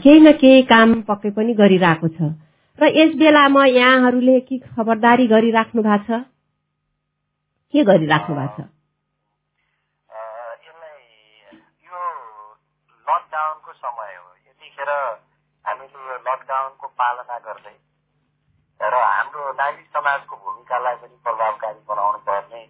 केही 0.03 0.19
न 0.19 0.31
केही 0.41 0.61
काम 0.69 0.93
पक्कै 1.07 1.29
पनि 1.29 1.53
गरिरहेको 1.53 2.07
छ। 2.07 2.31
र 2.79 2.87
यस 2.93 3.15
बेलामा 3.17 3.65
यहाँहरूले 3.65 4.39
के 4.39 4.57
खबरदारी 4.57 5.27
गरिराख्नु 5.27 5.83
भएको 5.83 6.03
छ? 6.07 6.23
के 7.73 7.83
गरिराख्नु 7.83 8.35
भएको 8.35 8.63
छ? 8.63 8.69
लकडाउनको 13.07 13.73
समय 13.73 14.15
हो। 14.15 14.29
यतिखेर 14.49 14.89
हामीले 15.65 15.99
यो 16.05 16.17
लकडाउनको 16.27 16.87
पालना 16.87 17.37
गर्दै 17.47 17.75
र 18.79 18.93
हाम्रो 18.93 19.51
नागरिक 19.53 19.87
समाजको 19.97 20.35
भूमिकालाई 20.35 20.95
पनि 21.01 21.17
प्रभावकारी 21.23 21.79
बनाउनु 21.89 22.19
पर्ने 22.29 22.61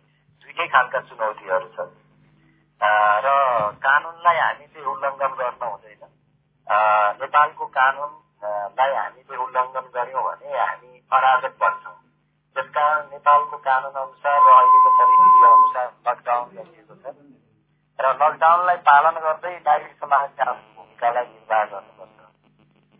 दुइटै 0.41 0.67
खालका 0.67 0.99
चुनौतीहरू 1.09 1.67
छन्। 1.75 1.91
र 3.25 3.27
कानुनलाई 3.83 4.37
हामीले 4.39 4.85
उल्लङ्घन 4.91 5.33
गर्न 5.39 5.63
हुँदैन। 5.67 6.03
नेपालको 7.21 7.65
कानुनलाई 8.43 8.93
हामीले 8.93 9.37
उल्लङ्घन 9.37 9.87
गर्यौँ 9.93 10.23
भने 10.23 10.57
हामी 10.57 10.91
अराजक 11.11 11.53
बन्छौँ 11.59 11.95
त्यसकारण 12.55 13.01
नेपालको 13.11 13.57
कानुन 13.65 13.95
अनुसार 14.01 14.37
र 14.39 14.53
अहिलेको 14.53 14.91
परिस्थिति 14.99 15.45
अनुसार 15.47 15.87
लकडाउन 16.07 16.45
गरिएको 16.53 16.95
छ 16.95 17.15
र 17.99 18.13
लकडाउनलाई 18.13 18.77
पालन 18.85 19.19
गर्दै 19.19 19.53
नागरिक 19.59 19.97
समाजका 19.97 20.51
भूमिकालाई 20.53 21.25
निर्वाह 21.25 21.65
गर्नुपर्छ 21.65 22.17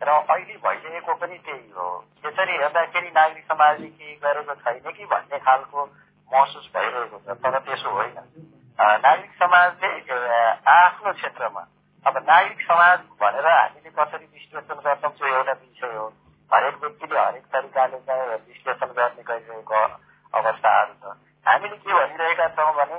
र 0.00 0.18
अहिले 0.28 0.56
भइरहेको 0.58 1.14
पनि 1.14 1.38
त्यही 1.38 1.70
हो। 1.70 1.86
यसरी 2.26 2.52
हेर्दाखेरि 2.56 3.10
नागरिक 3.10 3.44
समाजले 3.44 3.88
केही 3.88 4.14
गरेको 4.22 4.54
छैन 4.54 4.90
कि 4.90 5.04
भन्ने 5.06 5.38
खालको 5.38 5.84
महसुस 6.30 6.70
भइरहेको 6.74 7.18
छ। 7.18 7.38
तर 7.42 7.58
त्यसो 7.60 7.90
होइन। 7.90 8.16
नागरिक 8.78 9.32
समाजले 9.38 9.90
आफ्नो 10.70 11.12
क्षेत्रमा 11.12 11.66
अब 12.06 12.16
नागरिक 12.28 12.60
समाज 12.62 12.98
भनेर 13.20 13.46
हामीले 13.46 13.90
कसरी 13.98 14.26
विश्लेषण 14.26 14.80
गर्छौँ 14.84 15.10
त्यो 15.18 15.26
एउटा 15.28 15.52
विषय 15.52 15.96
हो। 15.96 16.06
हरेक 16.50 16.76
व्यक्तिले 16.82 17.18
हरेक 17.20 17.44
तरिकाले 17.52 17.98
चाहिँ 18.08 18.36
विश्लेषण 18.48 18.92
गर्ने 18.98 19.22
गरिरहेको 19.28 19.80
अवस्थाहरू 20.34 20.94
छ। 21.02 21.16
हामीले 21.46 21.76
के 21.76 21.92
भनिरहेका 21.92 22.46
छौँ 22.56 22.72
भने 22.78 22.98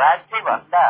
राज्यभन्दा 0.00 0.84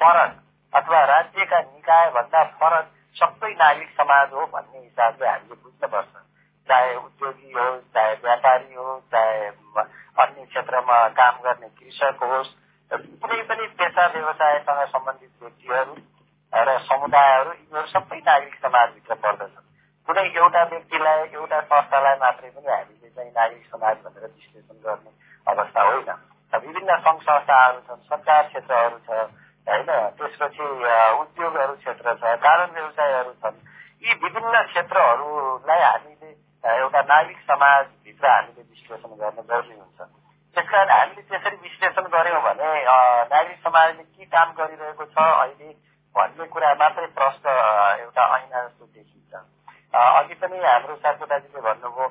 फरक 0.00 0.32
अथवा 0.72 1.00
राज्यका 1.14 1.60
निकायभन्दा 1.60 2.44
फरक 2.60 2.86
सबै 3.16 3.52
नागरिक 3.54 3.90
समाज 3.98 4.32
हो 4.32 4.46
भन्ने 4.54 4.78
हिसाबले 4.78 5.28
हामीले 5.28 5.54
बुझ्नुपर्छ। 5.62 6.14
चाहे 6.68 6.94
उद्योगी 6.96 7.52
होस् 7.52 7.82
चाहे 7.94 8.14
व्यापारी 8.24 8.74
होस् 8.74 9.04
चाहे 9.12 9.46
अन्य 10.22 10.44
क्षेत्रमा 10.44 10.96
काम 11.18 11.34
गर्ने 11.44 11.68
कृषक 11.68 12.22
होस् 12.22 12.54
कुनै 12.90 13.40
पनि 13.44 13.66
पेसा 13.74 14.06
व्यवसायसँग 14.08 14.84
सम्बन्धित 14.88 15.32
व्यक्तिहरू 15.42 15.94
र 16.52 16.76
समुदायहरू 16.84 17.50
यिनीहरू 17.52 17.88
सबै 17.88 18.20
नागरिक 18.22 18.54
समाजभित्र 18.62 19.14
पर्दछन् 19.24 19.66
कुनै 20.08 20.24
एउटा 20.34 20.62
व्यक्तिलाई 20.64 21.26
एउटा 21.32 21.60
संस्थालाई 21.66 22.16
मात्रै 22.16 22.50
पनि 22.50 22.70
हामीले 22.70 23.10
चाहिँ 23.10 23.32
नागरिक 23.32 23.66
समाज 23.66 23.96
भनेर 24.04 24.24
विश्लेषण 24.28 24.80
गर्ने 24.80 25.12
अवस्था 25.46 25.82
होइन। 25.82 26.10
विभिन्न 26.52 26.96
सङ्घ 26.98 27.20
संस्थाहरू 27.22 27.80
छन् 27.82 28.04
सञ्चार 28.06 28.42
क्षेत्रहरू 28.46 28.98
छ 29.04 29.20
होइन 29.66 29.90
त्यसपछि 30.16 30.68
उद्योगहरू 31.18 31.74
क्षेत्र 31.76 32.14
छ 32.14 32.36
कारण 32.40 32.72
व्यवसायहरू 32.72 33.32
छन् 33.42 33.60
यी 34.02 34.16
विभिन्न 34.22 34.62
क्षेत्रहरूलाई 34.64 35.82
हामीले 35.82 36.30
एउटा 36.64 37.02
नागरिक 37.06 37.44
समाजभित्र 37.46 38.28
हामीले 38.28 38.62
विश्लेषण 38.64 39.20
गर्न 39.20 39.44
जरुरी 39.44 39.76
हुन्छ 39.76 40.08
त्यसकारण 40.56 40.90
हामीले 40.90 41.22
त्यसरी 41.22 41.56
विश्लेषण 41.62 42.06
गर्यौँ 42.10 42.40
भने 42.42 42.70
नागरिक 42.84 43.58
समाजले 43.62 44.02
के 44.04 44.24
काम 44.38 44.56
गरिरहेको 44.62 45.04
छ 45.12 45.28
अहिले 45.28 45.74
भन्ने 46.14 46.46
कुरा 46.54 46.72
मात्रै 46.80 47.06
प्रश्न 47.18 47.44
एउटा 48.06 48.24
ऐना 48.36 48.62
जस्तो 48.62 48.84
देखिन्छ। 48.94 49.32
अघि 49.94 50.34
पनि 50.40 50.58
हाम्रो 50.64 50.96
साथीदाजीले 51.04 51.60
भन्नुभयो 51.66 52.06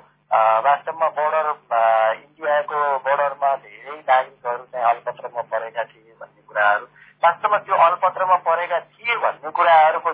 वास्तवमा 0.67 1.07
बोर्डर 1.17 1.47
इन्डियाको 1.47 2.79
बोर्डरमा 3.05 3.51
धेरै 3.63 3.97
नागरिकहरू 3.97 4.63
चाहिँ 4.71 4.85
अल्पत्रमा 4.91 5.41
परेका 5.51 5.83
थिए 5.91 6.15
भन्ने 6.21 6.41
कुराहरू। 6.47 6.85
वास्तवमा 7.23 7.57
त्यो 7.67 7.75
अलपत्रमा 7.87 8.37
परेका 8.47 8.79
थिए 8.79 9.15
भन्ने 9.25 9.51
कुराहरूको 9.59 10.13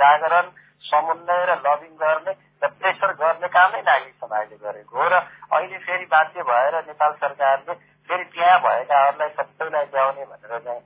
जागरण 0.00 0.50
समन्वय 0.90 1.44
र 1.48 1.56
लबिङ 1.66 1.92
गर्ने 2.02 2.32
र 2.62 2.68
प्रेसर 2.80 3.12
गर्ने 3.22 3.48
कामै 3.56 3.80
नागरिक 3.88 4.14
समाजले 4.20 4.56
गरेको 4.66 4.98
हो 5.00 5.08
र 5.08 5.24
अहिले 5.56 5.78
फेरि 5.86 6.06
बाध्य 6.12 6.42
भएर 6.50 6.74
नेपाल 6.90 7.12
सरकारले 7.24 7.74
फेरि 8.08 8.24
त्यहाँ 8.34 8.58
भएकाहरूलाई 8.66 9.30
सबैलाई 9.40 9.86
ल्याउने 9.94 10.24
भनेर 10.24 10.58
चाहिँ 10.68 10.82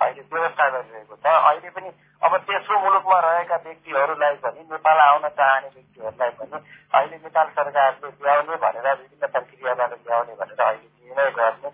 अहिले 0.00 0.22
व्यवस्था 0.32 0.68
गरिरहेको 0.68 1.16
छ 1.16 1.34
अहिले 1.50 1.70
पनि 1.70 1.90
अब 2.22 2.36
तेस्रो 2.48 2.78
मुलुकमा 2.80 3.18
रहेका 3.20 3.56
व्यक्तिहरूलाई 3.64 4.36
पनि 4.42 4.60
नेपाल 4.72 4.98
आउन 5.04 5.28
चाहने 5.38 5.68
व्यक्तिहरूलाई 5.68 6.30
पनि 6.40 6.58
अहिले 6.92 7.16
नेपाल 7.16 7.46
सरकारले 7.58 8.10
ल्याउने 8.22 8.56
भनेर 8.64 8.88
विभिन्न 8.92 9.32
प्रक्रियाबाट 9.36 9.92
ल्याउने 9.92 10.34
भनेर 10.42 10.60
अहिले 10.66 10.88
निर्णय 11.06 11.30
गर्ने 11.38 11.70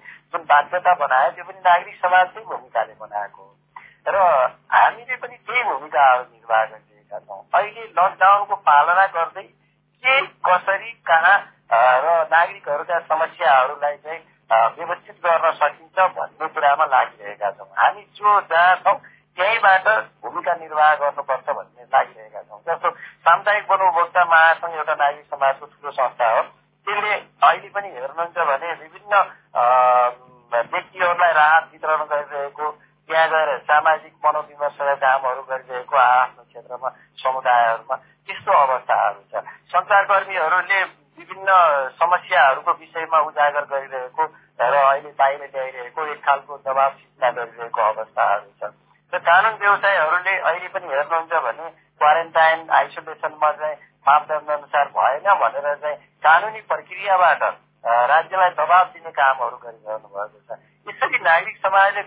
बाध्यता 0.88 0.94
बनायो 0.94 1.30
त्यो 1.30 1.44
पनि 1.44 1.60
नागरिक 1.60 1.96
समाजकै 2.00 2.40
भूमिकाले 2.48 2.94
बनाएको 3.00 3.44
र 4.08 4.16
हामीले 4.72 5.16
पनि 5.20 5.36
त्यही 5.36 5.62
भूमिकाहरू 5.68 6.22
निर्वाह 6.24 6.64
गरिरहेका 6.64 7.18
छौँ। 7.18 7.40
अहिले 7.52 7.84
लकडाउनको 7.92 8.54
पालना 8.64 9.06
गर्दै 9.12 9.42
के 10.04 10.14
कसरी 10.40 10.90
कहाँ 11.04 11.36
र 11.68 12.06
नागरिकहरूका 12.32 12.98
समस्याहरूलाई 13.04 13.96
चाहिँ 14.04 14.20
व्यवस्थित 14.76 15.16
गर्न 15.24 15.52
सकिन्छ 15.60 15.98
भन्ने 16.16 16.46
कुरामा 16.48 16.84
लागिरहेका 16.88 17.50
छौँ। 17.50 17.68
हामी 17.76 18.02
जो 18.16 18.40
जहाँ 18.48 18.76
छौँ 18.84 18.96
त्यहीँबाट 19.36 19.86
भूमिका 20.24 20.54
निर्वाह 20.54 20.94
गर्नुपर्छ 20.94 21.48
भन्ने 21.50 21.84
लागिरहेका 21.84 22.40
छौँ। 22.48 22.60
जस्तो 22.64 22.88
सामुदायिक 23.28 23.64
वनोपभोक्ता 23.70 24.24
महासङ्घ 24.24 24.74
एउटा 24.74 24.94
नागरिक 24.94 25.26
समाजको 25.26 25.66
ठुलो 25.66 25.90
संस्था 26.00 26.30
हो 26.32 26.42
त्यसले 26.86 27.12
अहिले 27.44 27.68
पनि 27.76 27.88
हेर्नुहुन्छ 27.92 28.36
भने 28.48 28.72
विभिन्न 28.80 29.14
व्यक्तिहरूलाई 31.08 31.32
राहत 31.32 31.64
वितरण 31.72 32.02
गरिरहेको 32.04 32.66
त्यहाँ 33.08 33.28
गएर 33.28 33.58
सामाजिक 33.64 34.14
मनोविमर्शका 34.24 34.94
कामहरू 34.94 35.42
गरिरहेको 35.42 35.96
आफ्नो 35.96 36.42
क्षेत्रमा 36.44 36.88
समुदायहरूमा 37.16 37.96
त्यस्तो 38.28 38.52
अवस्थाहरू 38.54 39.20
छ। 39.32 39.34
सञ्चारकर्मीहरूले 39.72 40.80
विभिन्न 41.18 41.48
समस्याहरूको 41.96 42.72
विषयमा 42.80 43.18
उजागर 43.24 43.64
गरिरहेको 43.72 44.24
र 44.60 44.74
अहिले 44.84 45.10
बाहिर 45.16 45.42
ल्याइरहेको 45.46 46.06
एक 46.12 46.20
खालको 46.20 46.56
दबाव 46.60 46.90
सिर्जना 46.92 47.30
गरिरहेको 47.38 47.80
अवस्थाहरू 47.88 48.50
छ। 48.60 48.62
र 49.12 49.18
कानुन 49.24 49.54
व्यवसायहरूले 49.56 50.34
अहिले 50.44 50.68
पनि 50.68 50.86
हेर्नुहुन्छ 50.92 51.32
भने 51.46 51.66
क्वारेन्टाइन 52.00 52.68
आइसोलेसनमा 52.70 53.50
चाहिँ 53.52 53.76
मापदण्ड 54.06 54.50
अनुसार 54.50 54.86
भएन 54.92 55.26
भनेर 55.40 55.74
चाहिँ 55.74 55.96
कानुनी 56.20 56.60
प्रक्रियाबाट 56.68 57.42
राज्यलाई 57.84 58.50
दबाव 58.50 58.84
दिने 58.92 59.10
कामहरू 59.16 59.56
गरिरहनु 59.56 60.08
भएको 60.12 60.40
छ 60.44 60.58
यसरी 60.86 61.18
नागरिक 61.18 61.56
समाजले 61.56 62.02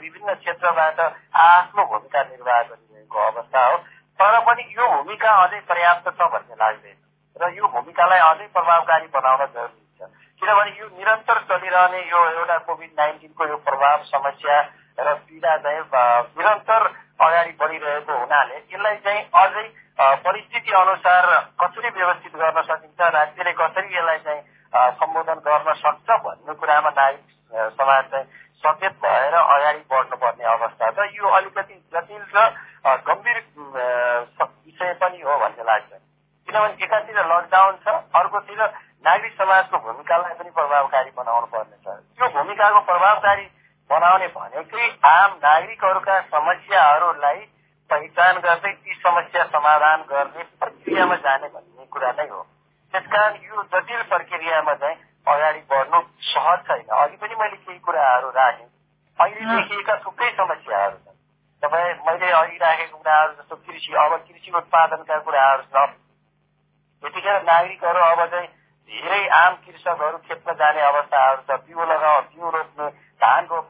क्षेत्रबाट 0.82 1.14
आफ्नो 1.36 1.84
भूमिका 1.86 2.22
निर्वाह 2.22 2.62
गरिरहेको 2.62 3.20
अवस्था 3.20 3.66
हो। 3.66 3.78
तर 4.20 4.40
पनि 4.46 4.64
यो 4.78 4.88
भूमिका 4.88 5.32
अझै 5.44 5.60
पर्याप्त 5.70 6.08
छ 6.10 6.22
भन्ने 6.34 6.56
लाग्दैन। 6.56 6.98
र 7.38 7.50
यो 7.58 7.68
भूमिकालाई 7.68 8.20
अझै 8.20 8.48
प्रभावकारी 8.54 9.08
बनाउन 9.14 9.46
जरुरी 9.46 9.86
छ। 9.98 10.10
किनभने 10.42 10.72
यो 10.80 10.86
निरन्तर 10.98 11.38
चलिरहने 11.50 12.02
यो 12.10 12.20
एउटा 12.30 12.58
कोभिड 12.68 12.92
नाइन्टिनको 13.00 13.48
यो 13.48 13.58
प्रभाव 13.68 14.04
समस्या 14.12 14.58
र 15.00 15.14
पीडा 15.26 15.58
चाहिँ 15.58 15.82
निरन्तर 16.38 16.82
अगाडि 17.22 17.52
बढिरहेको 17.62 18.14
हुनाले 18.18 18.58
यसलाई 18.58 18.98
चाहिँ 19.06 19.22
अझै 19.42 19.68
परिस्थिति 20.26 20.72
अनुसार 20.74 21.26
कसरी 21.62 21.90
व्यवस्थित 21.90 22.36
गर्न 22.42 22.62
सकिन्छ 22.70 23.00
राज्यले 23.18 23.52
कसरी 23.62 23.98
यसलाई 23.98 24.20
चाहिँ 24.26 24.42
सम्बोधन 25.00 25.40
गर्न 25.48 25.74
सक्छ 25.82 26.10
भन्ने 26.26 26.54
कुरामा 26.62 26.90
नागरिक 26.90 27.26
समाज 27.80 28.04
चाहिँ 28.12 28.26
सचेत 28.64 28.94
भएर 29.04 29.34
अगाडि 29.36 29.84
बढ्नुपर्ने 29.92 30.46
अवस्था 30.54 30.92
छ 30.98 31.08
यो 31.18 31.30
अलिकति 31.38 31.76
जटिल 31.94 32.24
र 32.36 32.46
गम्भीर 33.08 33.38
विषय 33.62 34.94
पनि 35.02 35.22
हो 35.22 35.38
भन्ने 35.44 35.64
लाग्छ 35.70 35.92
किनभने 36.48 36.86
एकातिर 36.86 37.26
लकडाउन 37.32 37.78
छ 37.86 37.96
अर्कोतिर 38.22 38.62
नागरिक 39.06 39.34
समाजको 39.38 39.78
भूमिकालाई 39.86 40.34
पनि 40.40 40.50
प्रभावकारी 40.58 41.12
बनाउनु 41.18 41.48
पर्ने 41.54 41.78
छ 41.86 41.98
त्यो 42.18 42.30
भूमिकाको 42.38 42.82
प्रभावकारी 43.02 43.46
बनाउने 43.90 44.28
भनेकै 44.28 44.88
आम 45.10 45.32
नागरिकहरूका 45.44 46.18
समस्याहरूलाई 46.34 47.40
पहिचान 47.90 48.38
गर्दै 48.40 48.74
ती 48.74 48.94
समस्या 48.96 49.46
समाधान 49.46 50.04
गर्ने 50.10 50.44
प्रक्रियामा 50.60 51.16
जाने 51.24 51.48
भन्ने 51.48 51.86
कुरा 51.86 52.12
नै 52.12 52.28
हो। 52.30 52.42
त्यसकारण 52.94 53.40
यो 53.42 53.64
जटिल 53.74 54.04
प्रक्रियामा 54.12 54.74
चाहिँ 54.76 54.98
अगाडि 55.28 55.64
बढ्नु 55.72 56.02
सहज 56.28 56.62
छैन। 56.68 56.86
अघि 57.00 57.18
पनि 57.18 57.36
मैले 57.42 57.58
केही 57.58 57.80
कुराहरू 57.80 58.30
राखेँ। 58.38 58.70
अहिले 59.20 59.50
देखिएका 59.50 59.98
थुप्रै 60.06 60.30
समस्याहरू 60.38 60.98
छन्। 60.98 61.20
तपाईँ 61.64 61.94
मैले 62.06 62.32
अघि 62.38 62.58
राखेको 62.58 62.98
कुराहरू 62.98 63.34
जस्तो 63.34 63.56
कृषि 63.58 63.94
अब 63.98 64.18
कृषि 64.30 64.58
उत्पादनका 64.62 65.20
कुराहरू 65.28 65.64
छ 65.74 65.90
यतिखेर 67.04 67.44
नागरिकहरू 67.44 68.00
अब 68.06 68.26
चाहिँ 68.28 68.48
धेरै 68.92 69.28
आम 69.36 69.54
कृषकहरू 69.66 70.18
खेप्न 70.28 70.54
जाने 70.56 70.82
अवस्थाहरू 70.84 71.42
छ। 71.48 71.60
बिउ 71.66 71.86
लगाउ 71.86 72.22
बिउ 72.24 72.50
धान 72.52 72.71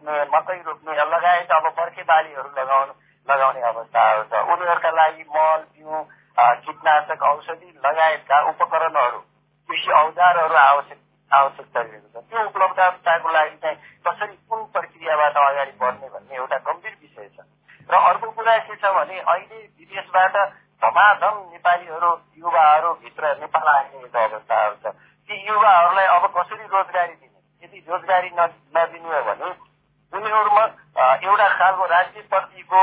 रोप्ने 0.01 0.23
मकै 0.29 0.57
रोप्ने 0.59 0.93
लगायत 0.95 1.51
अब 1.51 1.65
बर्खे 1.71 2.03
बालीहरू 2.03 2.49
लगाउनु 2.57 3.61
अवस्थाहरू 3.63 4.23
छ 4.25 4.33
उनीहरूका 4.47 4.91
लागि 4.91 5.25
मल 5.29 5.61
बिउ 5.71 6.01
कीटनाशक 6.59 7.23
औषधि 7.23 7.69
लगायतका 7.79 8.39
उपकरणहरू 8.49 9.19
कृषि 9.69 9.91
औजारहरू 9.93 10.55
आवश्यक 10.57 10.99
आवश्यकता 11.31 11.81
रहेको 11.81 12.07
छ 12.11 12.25
त्यो 12.25 12.45
उपलब्धताको 12.45 13.31
लागि 13.31 13.55
चाहिँ 13.57 13.77
कसरी 14.05 14.35
कुन 14.49 14.65
प्रक्रियाबाट 14.73 15.37
अगाडि 15.39 15.73
बढ्ने 15.77 16.09
भन्ने 16.09 16.35
एउटा 16.35 16.57
गम्भीर 16.63 16.97
विषय 16.97 17.29
छ 17.29 17.45
र 17.89 18.03
अर्को 18.03 18.31
कुरा 18.31 18.57
के 18.59 18.75
छ 18.75 18.93
भने 18.93 19.19
अहिले 19.21 19.57
विदेशबाट 19.57 20.37
धमाधम 20.81 21.41
नेपालीहरू 21.47 22.13
युवाहरू 22.39 22.93
भित्र 22.99 23.35
नेपाल 23.39 23.67
आइरहेको 23.71 24.27
अवस्थाहरू 24.27 24.77
छ 24.81 24.95
ती 25.29 25.43
युवाहरूलाई 25.43 26.07
अब 26.11 26.31
कसरी 26.33 26.63
रोजगारी 26.67 27.13
दिने 27.15 27.67
यदि 27.67 27.85
रोजगारी 27.87 28.31
नदिने 28.37 29.11
हो 29.11 29.21
भने 29.25 29.53
उनीहरूमा 30.13 30.63
एउटा 31.23 31.47
खालको 31.49 31.85
राज्यप्रतिको 31.87 32.79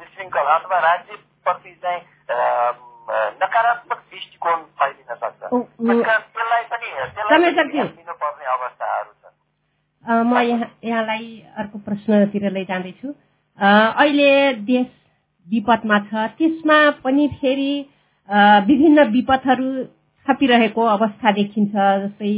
विशृङ्खल 0.00 0.50
अथवा 0.50 0.78
राज्यप्रति 0.80 1.72
चाहिँ 1.76 2.00
नकारात्मक 3.40 3.98
दृष्टिकोण 4.04 4.62
फैलिन 4.74 5.14
सक्छ 5.14 5.40
त्यसलाई 6.22 6.62
पनि 6.64 7.88
दिनुपर्ने 7.88 8.46
अवस्थाहरू 8.52 9.10
छ 9.12 10.20
म 10.24 10.38
यहाँ 10.44 10.70
यहाँलाई 10.84 11.26
अर्को 11.56 11.78
प्रश्नतिर 12.38 12.52
लैजाँदैछु 12.52 13.08
अहिले 13.58 14.52
देश 14.64 14.86
विपदमा 15.46 15.98
छ। 16.00 16.26
त्यसमा 16.38 16.78
पनि 17.04 17.28
फेरि 17.40 17.72
विभिन्न 18.68 19.04
विपदहरू 19.10 19.68
थपिरहेको 20.26 20.82
अवस्था 20.82 21.32
देखिन्छ 21.32 21.72
जस्तै 21.72 22.34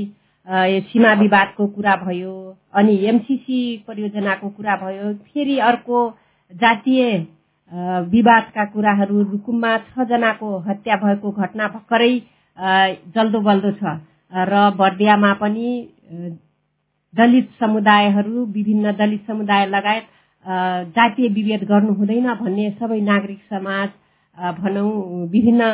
सीमा 0.88 1.12
विवादको 1.14 1.66
कुरा 1.66 1.96
भयो 1.96 2.34
अनि 2.74 2.94
एमसिसी 3.08 3.60
परियोजनाको 3.86 4.48
कुरा 4.48 4.76
भयो। 4.76 5.12
फेरि 5.26 5.58
अर्को 5.58 5.98
जातीय 6.52 7.02
विवादका 8.12 8.64
कुराहरू 8.64 9.22
रुकुममा 9.22 9.76
छजनाको 9.88 10.58
हत्या 10.68 10.96
भएको 10.96 11.30
घटना 11.32 11.68
भर्खरै 11.68 12.12
जल्दो 13.14 13.40
बल्दो 13.40 13.72
छ। 13.72 13.98
र 14.32 14.70
बर्दियामा 14.78 15.32
पनि 15.34 15.68
दलित 17.14 17.50
समुदायहरू 17.60 18.44
विभिन्न 18.52 18.92
दलित 18.96 19.26
समुदाय 19.26 19.66
लगायत 19.66 20.06
जातीय 20.96 21.28
विभेद 21.28 21.64
गर्नु 21.68 21.92
हुँदैन 21.94 22.26
भन्ने 22.34 22.70
सबै 22.80 23.00
नागरिक 23.02 23.40
समाज 23.50 23.88
भनौँ 24.58 24.90
विभिन्न 25.28 25.70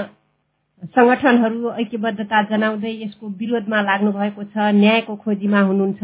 संगठनहरू 0.95 1.71
ऐक्यबद्धता 1.81 2.43
जनाउँदै 2.49 2.93
यसको 3.03 3.29
विरोधमा 3.41 3.81
लाग्नु 3.83 4.13
भएको 4.13 4.45
छ 4.45 4.73
न्यायको 4.75 5.17
खोजीमा 5.17 5.61
हुनुहुन्छ। 5.61 6.03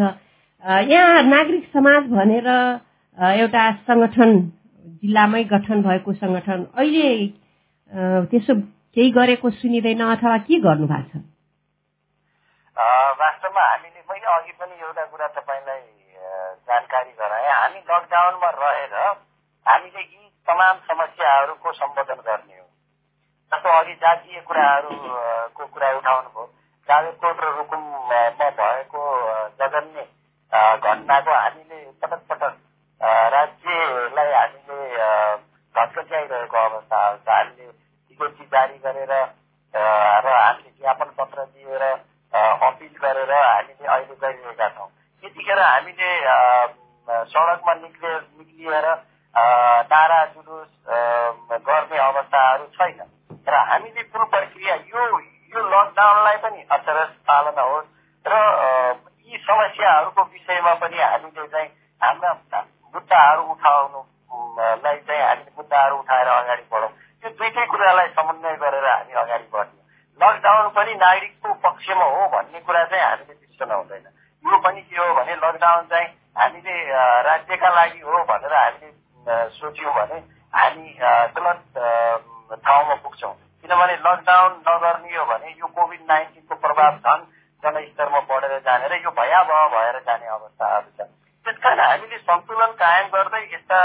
यहाँ 0.91 1.23
नागरिक 1.25 1.65
समाज 1.73 2.03
भनेर 2.11 2.49
एउटा 3.19 3.71
संगठन 3.89 4.31
जिल्लामै 5.03 5.43
गठन 5.45 5.83
भएको 5.83 6.13
संगठन 6.15 6.65
अहिले 6.75 7.09
त्यसो 8.31 8.55
केही 8.97 9.11
गरेको 9.11 9.51
सुनिँदैन 9.51 10.01
अथवा 10.07 10.37
के 10.47 10.61
गर्नु 10.61 10.87
भएको 10.87 11.19
छ 11.19 11.23
वास्तवमा 13.21 13.63
हामीले 13.71 14.00
मैले 14.21 14.33
अघि 14.37 14.53
पनि 14.53 14.75
एउटा 14.85 15.05
कुरा 15.09 15.27
तपाईँलाई 15.33 15.81
जानकारी 16.69 17.13
गराएँ। 17.17 17.49
हामी 17.49 17.81
लकडाउनमा 17.81 18.51
रहेर 18.53 18.95
हामीले 19.67 20.01
यी 20.01 20.29
तमाम 20.49 20.77
समस्याहरूको 20.89 21.73
सम्बोधन 21.73 22.21
गर्ने 22.21 22.57
हो। 22.61 22.67
जस्तो 23.53 23.69
अघि 23.81 23.95
जातीय 23.97 24.41
कुराहरूको 24.45 25.67
कुरा 25.73 25.89
उठाउनु 25.97 26.29
भयो 26.29 26.45
जावेदकोट 26.89 27.41
र 27.41 27.49
रुकुममा 27.57 28.51
भएको 28.61 29.01
जघन्य 29.57 30.05
घटनाको 30.53 31.33
हामीले 31.33 31.81
पटक 32.03 32.21
पटक 32.29 32.55
राज्यलाई 33.35 34.33
हामीले 34.37 34.79
घटकट्याइरहेको 35.75 36.57
अवस्थाहरू 36.59 37.17
छ। 37.17 37.29
हामीले 37.31 37.73
टिकटी 38.09 38.45
जारी 38.53 38.79
गरेर 38.85 39.13
र 39.15 40.29
हामीले 40.37 40.71
ज्ञापन 40.71 41.09
पत्र 41.17 41.45
दिएर 41.47 41.85
अपिल 42.33 42.95
गरेर 43.03 43.33
हामीले 43.33 43.87
अहिले 43.87 44.15
गरिरहेका 44.15 44.69
छौँ 44.69 44.89
त्यतिखेर 45.23 45.59
हामीले 45.61 46.11
सडकमा 47.27 47.75
निक्ले 47.75 48.13
निक्लिएर 48.39 48.87
नारा 49.91 50.19
जुलुस 50.35 50.71
गर्ने 51.67 51.99
अवस्थाहरू 52.01 52.67
छैन 52.77 53.01
र 53.49 53.63
हामीले 53.71 54.03
कुन 54.05 54.25
प्रक्रिया 54.31 54.75
यो 54.95 55.03
यो 55.53 55.61
लकडाउनलाई 55.67 56.37
पनि 56.45 56.63
अचरज 56.71 57.11
पालना 57.27 57.63
होस् 57.63 57.91
र 58.25 58.35
यी 59.27 59.43
समस्याहरूको 59.43 60.23
विषयमा 60.31 60.75
पनि 60.83 61.03
हामीले 61.03 61.47
चाहिँ 61.49 61.69
हाम्रा 62.01 62.33
मुद्दाहरू 62.95 63.43
उठाउनुलाई 63.53 64.99
चाहिँ 65.09 65.25
हामीले 66.01 66.29
मुद्दाहरू 66.29 66.29
उठाएर 66.29 66.29
अगाडि 66.29 66.63
बढौँ 66.71 66.91
यो 67.23 67.31
दुइटै 67.31 67.67
कुरालाई 67.67 68.09
समन्वय 68.11 68.57
गरेर 68.57 68.87
हामी 68.87 69.13
अगाडि 69.15 69.49
बढ्ने 69.53 69.81
लकडाउन 70.21 70.69
पनि 70.71 70.95
नागरिकको 70.97 71.53
पक्षमा 71.61 72.05
हो 72.07 72.29
भन्ने 72.29 72.61
कुरा 72.61 72.85
चाहिँ 72.85 73.05
हामीले 73.05 73.35
बिर्सन 73.35 73.71
हुँदैन 73.73 74.07
यो 74.45 74.59
पनि 74.59 74.83
के 74.83 74.97
हो 74.97 75.15
भने 75.15 75.35
लकडाउन 75.37 75.85
चाहिँ 75.87 76.09
हामीले 76.37 76.75
राज्यका 77.23 77.69
लागि 77.71 78.01
हो 78.01 78.25
भनेर 78.25 78.55
हामीले 78.55 79.49
सोच्यौँ 79.51 79.95
भने 79.95 80.19
हामी 80.53 80.89
गलत 81.37 81.63
ठाउँमा 82.59 82.95
पुग्छौँ 82.97 83.35
किनभने 83.65 83.97
लकडाउन 84.01 84.53
नगर्ने 84.63 85.17
हो 85.17 85.25
भने 85.27 85.51
यो 85.53 85.67
कोभिड 85.69 86.01
नाइन्टिनको 86.09 86.55
प्रभाव 86.57 86.97
झन् 86.99 87.25
जनस्तरमा 87.63 88.21
बढेर 88.27 88.59
जाने 88.61 88.89
र 88.89 89.03
यो 89.05 89.11
भयावह 89.13 89.67
भएर 89.69 89.99
जाने 90.01 90.27
अवस्थाहरू 90.29 90.91
छ 90.97 91.09
त्यसकारण 91.47 91.81
हामीले 91.81 92.19
सन्तुलन 92.21 92.73
कायम 92.77 93.07
गर्दै 93.09 93.43
यस्ता 93.45 93.79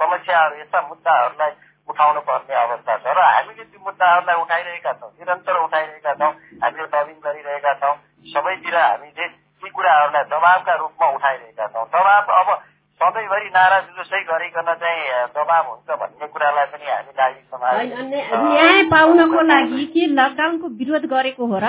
समस्याहरू 0.00 0.60
यस्ता 0.60 0.80
मुद्दाहरूलाई 0.82 1.52
उठाउनु 1.88 2.20
पर्ने 2.20 2.54
अवस्था 2.56 2.96
छ 2.98 3.06
र 3.10 3.20
हामीले 3.20 3.64
ती 3.64 3.78
मुद्दाहरूलाई 3.80 4.36
उठाइरहेका 4.36 4.92
छौँ 4.92 5.10
निरन्तर 5.10 5.56
उठाइरहेका 5.58 6.14
छौँ 6.14 6.32
हामीले 6.60 6.86
लबिङ 6.86 7.16
गरिरहेका 7.20 7.72
छौँ 7.74 7.94
सबैतिर 8.26 8.76
हामीले 8.78 9.28
ती 9.28 9.68
कुराहरूलाई 9.70 10.29
दबावका 10.40 10.74
रूपमा 10.74 11.06
उठाइरहेका 11.10 11.66
छौँ। 11.68 11.84
दबाव 11.86 12.32
अब 12.32 12.48
सधैँभरि 13.00 13.48
नारा 13.48 13.78
जुलुसै 13.80 14.20
गरिकन 14.24 14.68
चाहिँ 14.74 15.26
दबाव 15.36 15.64
हुन्छ 15.68 15.88
भन्ने 16.00 16.26
कुरालाई 16.26 16.66
पनि 16.72 16.86
हामी 16.88 17.12
नागरिक 17.12 17.44
समाज 17.44 17.76
न्याय 18.44 18.82
पाउनको 18.90 19.40
लागि 19.42 19.84
के 19.86 20.06
लकडाउनको 20.08 20.66
विरोध 20.80 21.04
गरेको 21.06 21.46
हो 21.46 21.58
र? 21.58 21.66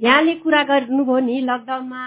यहाँले 0.00 0.34
कुरा 0.34 0.62
गर्नुभयो 0.62 1.18
नि 1.20 1.40
लकडाउनमा 1.42 2.02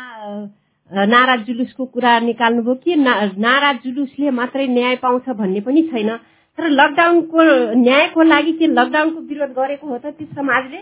नारा 1.06 1.36
जुलुसको 1.46 1.86
कुरा 1.86 2.20
निकाल्नुभयो 2.20 2.76
कि 2.76 2.96
नारा 2.96 3.74
जुलुसले 3.84 4.30
मात्रै 4.32 4.68
न्याय 4.68 4.96
पाउँछ 4.96 5.30
भन्ने 5.32 5.62
पनि 5.62 5.82
छैन। 5.90 6.10
तर 6.58 6.70
लकडाउनको 6.72 7.42
न्यायको 7.78 8.22
लागि 8.24 8.54
के 8.54 8.68
लकडाउनको 8.70 9.20
विरोध 9.30 9.52
गरेको 9.54 9.88
हो 9.88 9.98
त 9.98 10.14
त्यो 10.14 10.28
समाजले? 10.34 10.82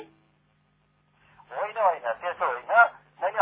होइन 1.52 1.78
होइन। 1.78 2.21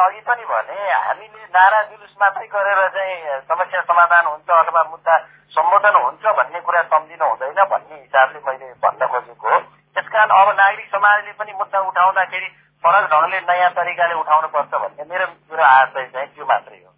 अघि 0.05 0.21
पनि 0.27 0.45
भने 0.51 0.77
हामीले 0.91 1.43
नारा 1.55 1.81
जुलुस 1.89 2.13
मात्रै 2.21 2.47
गरेर 2.53 2.79
चाहिँ 2.95 3.39
समस्या 3.49 3.81
समाधान 3.89 4.25
हुन्छ 4.31 4.49
अथवा 4.61 4.83
मुद्दा 4.93 5.17
सम्बोधन 5.55 5.95
हुन्छ 6.05 6.23
भन्ने 6.39 6.59
कुरा 6.67 6.81
सम्झिनु 6.93 7.25
हुँदैन 7.29 7.59
भन्ने 7.73 7.95
हिसाबले 7.99 8.39
मैले 8.47 8.73
भन्न 8.83 9.07
खोजेको 9.11 9.47
हो। 9.53 9.59
त्यसकारण 9.95 10.29
अब 10.39 10.49
नागरिक 10.59 10.87
समाजले 10.95 11.31
पनि 11.39 11.51
मुद्दा 11.59 11.79
उठाउँदाखेरि 11.89 12.49
फरक 12.83 13.05
ढङ्गले 13.11 13.39
नयाँ 13.49 13.71
तरिकाले 13.77 14.13
उठाउनु 14.19 14.47
पर्छ 14.55 14.71
भन्ने 14.73 15.03
मेरो 15.11 15.25
मेरो 15.51 15.63
आशय 15.63 16.05
चाहिँ 16.13 16.27
त्यो 16.35 16.45
मात्रै 16.51 16.77
हो। 16.83 16.91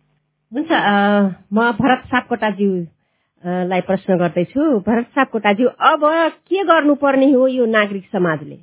हुन्छ 0.52 0.72
म 1.54 1.72
भरत 1.80 2.02
सापकोटाज्यूलाई 2.12 3.82
प्रश्न 3.90 4.18
गर्दैछु। 4.22 4.62
भरत 4.88 5.08
सापकोटाज्यू 5.16 5.68
अब 5.92 6.04
के 6.50 6.64
गर्नुपर्ने 6.72 7.32
हो 7.32 7.48
यो 7.48 7.66
नागरिक 7.78 8.06
समाजले? 8.12 8.58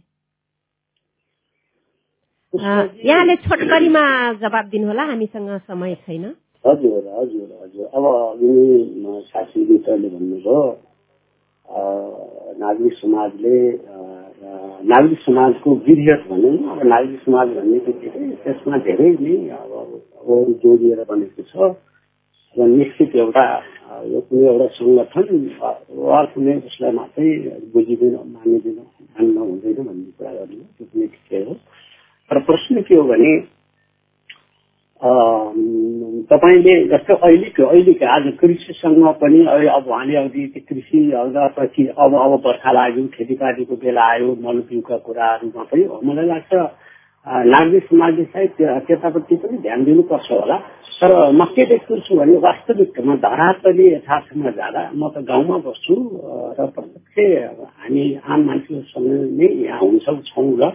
यहाँले 2.53 3.35
छोटकरीमा 3.45 4.03
जवाब 4.41 4.69
दिनुहोला 4.73 5.05
हामीसँग 5.05 5.49
समय 5.69 5.95
छैन। 6.07 6.25
हजुर 6.65 7.05
हजुर 7.17 7.49
हजुर। 7.63 7.85
अब 7.93 8.05
शासन 9.29 9.67
मित्रले 9.71 10.09
भन्नुभयो 10.09 10.57
नागरिक 12.57 12.93
समाजले 12.99 13.59
नागरिक 14.89 15.19
समाजको 15.21 15.75
विधेयक 15.87 16.25
भनौँ 16.31 16.57
अब 16.73 16.81
नागरिक 16.87 17.21
समाज 17.21 17.49
भन्ने 17.57 17.79
बित्तिकै 17.85 18.31
त्यसमा 18.45 18.79
धेरै 18.89 19.11
नै 19.21 19.37
अब 19.53 20.53
जोडिएर 20.65 21.05
बनेको 21.05 21.43
छ। 21.53 21.77
र 22.57 22.67
निश्चित 22.67 23.17
एउटा 23.17 23.45
यो 24.09 24.21
कुनै 24.25 24.47
एउटा 24.49 24.67
सङ्गठन 24.79 25.29
वा 26.01 26.25
कुनै 26.33 26.55
उसलाई 26.65 26.93
मात्रै 26.97 27.29
बुझिँदैन 27.77 28.17
मानिँदैन 28.33 28.79
मान्न 28.81 29.37
हुँदैन 29.37 29.85
भन्ने 29.85 30.11
कुरा 30.17 30.33
गर्नु 30.33 30.65
त्यो 30.77 30.85
पनि 30.89 31.07
ठिकै 31.13 31.43
हो। 31.45 31.55
तर 32.31 32.39
प्रश्न 32.41 32.83
के 32.83 32.95
हो 32.95 33.03
भने 33.05 33.37
तपाईँले 36.31 36.75
जस्तो 36.89 37.15
अहिलेको 37.17 37.67
अहिलेको 37.67 38.07
आज 38.07 38.25
कृषिसँग 38.41 39.07
पनि 39.21 39.45
अब 39.47 39.87
उहाँले 39.89 40.17
अघि 40.17 40.47
कृषि 40.69 41.01
पछि 41.59 41.87
अब 41.99 42.15
अब 42.15 42.41
बर्खा 42.45 42.73
लाग्यो 42.73 43.07
खेतीपातीको 43.15 43.77
बेला 43.77 44.05
आयो 44.13 44.35
मलबिउका 44.43 44.97
कुराहरूमा 45.07 45.63
पनि 45.71 45.85
मलाई 46.05 46.27
लाग्छ 46.27 46.53
नागरिक 47.27 47.85
समाजले 47.85 48.25
सायद 48.25 48.51
त्यतापट्टि 48.87 49.37
पनि 49.37 49.57
ध्यान 49.59 49.85
दिनुपर्छ 49.85 50.31
होला। 50.33 50.57
तर 51.01 51.13
म 51.31 51.45
के 51.55 51.65
देख्छु 51.67 52.17
भने 52.17 52.37
वास्तविकतामा 52.41 53.15
धरातली 53.23 53.87
यथार्थमा 53.95 54.51
जाँदा 54.51 54.83
म 54.95 55.09
त 55.15 55.23
गाउँमा 55.29 55.57
बस्छु 55.67 55.95
र 56.59 56.67
प्रत्यक्ष 56.75 57.17
हामी 57.79 58.05
आम 58.25 58.41
मान्छेहरूसँग 58.47 59.09
नै 59.39 59.49
यहाँ 59.65 59.81
हुन्छौँ 59.81 60.21
छौँ 60.27 60.51
र 60.59 60.73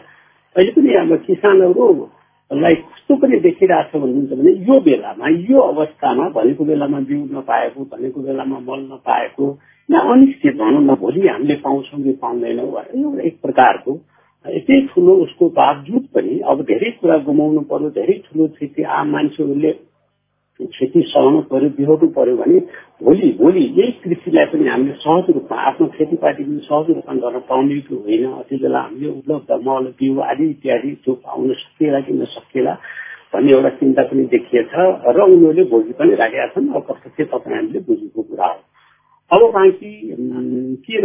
अब 0.96 1.16
किसानहरूलाई 1.26 2.76
कस्तो 2.76 3.16
पनि 3.16 3.40
देखिरहेको 3.40 3.90
छ 3.90 4.02
भन्नुहुन्छ 4.02 4.34
भने 4.34 4.52
यो 4.68 4.80
बेलामा 4.80 5.28
यो 5.44 5.60
अवस्थामा 5.64 6.30
भनेको 6.30 6.66
बेलामा 6.66 7.00
बिउ 7.04 7.22
नपाएको 7.32 7.86
भनेको 7.92 8.22
बेलामा 8.22 8.60
मल 8.62 8.82
नपाएको 8.88 9.48
या 9.90 10.00
अनिश्चित 10.08 10.56
भनौँ 10.56 10.84
न 10.84 10.96
भोलि 10.96 11.28
हामीले 11.28 11.56
पाउँछौँ 11.60 12.04
कि 12.04 12.12
पाउँदैनौँ 12.22 12.68
एउटा 12.68 13.22
एक 13.22 13.40
प्रकारको 13.42 14.00
यति 14.46 14.82
ठुलो 14.88 15.16
उसको 15.16 15.50
बावजुद 15.54 16.08
पनि 16.16 16.40
अब 16.46 16.62
धेरै 16.64 16.92
कुरा 16.92 17.18
गुमाउनु 17.24 17.62
पर्यो 17.68 17.90
धेरै 17.90 18.22
ठुलो 18.26 18.48
क्षति 18.48 18.84
आम 18.92 19.12
मान्छेहरूले 19.12 19.72
क्षति 20.60 21.02
सहनु 21.08 21.42
पर्यो 21.52 21.70
बिहोर्नु 21.78 22.08
पर्यो 22.08 22.36
भने 22.38 22.60
भोलि 23.04 23.30
भोलि 23.40 23.64
यही 23.78 23.92
कृषिलाई 24.04 24.46
पनि 24.46 24.68
हामीले 24.70 24.94
सहज 24.94 25.30
रूपमा 25.30 25.62
आफ्नो 25.62 25.88
खेतीपाती 25.88 26.44
पनि 26.44 26.60
सहज 26.64 26.90
रूपमा 26.90 27.14
गर्न 27.16 27.40
पाउने 27.50 27.80
कि 27.80 27.96
होइन। 27.96 28.26
अति 28.32 28.58
बेला 28.58 28.80
हामीले 28.80 29.10
उपलब्ध 29.10 29.52
मल 29.68 29.88
बिउ 30.00 30.20
आदि 30.22 30.50
इत्यादि 30.50 30.92
त्यो 31.04 31.14
पाउन 31.26 31.54
सकिएला 31.54 32.00
कि 32.00 32.14
नसकिएला 32.14 32.74
भन्ने 33.34 33.52
एउटा 33.52 33.70
चिन्ता 33.82 34.04
पनि 34.04 34.24
देखिएछ 34.36 34.72
र 34.76 35.22
उनीहरूले 35.22 35.64
भोगि 35.74 35.94
पनि 36.00 36.16
राखेका 36.16 36.48
छन्। 36.48 36.70
अब 36.70 36.86
कस्तो 36.90 37.10
चाहिँ 37.10 37.30
तपाईँहरूले 37.34 37.80
बुझेको 37.90 38.22
कुरा 38.22 38.46
हो। 38.46 38.60
अब 39.32 39.42
बाँकी 39.54 39.92
के 40.86 40.96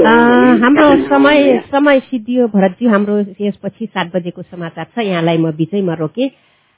हाम्रो 0.63 0.89
समय 1.09 1.59
समय 1.73 2.01
सिद्धियो 2.01 2.47
भरतज्यू 2.49 2.91
हाम्रो 2.91 3.19
यसपछि 3.41 3.87
सात 3.87 4.17
बजेको 4.17 4.43
समाचार 4.43 4.87
छ। 4.95 4.99
यहाँलाई 4.99 5.39
म 5.39 5.53
बिचैमा 5.57 5.95
रोके। 5.95 6.29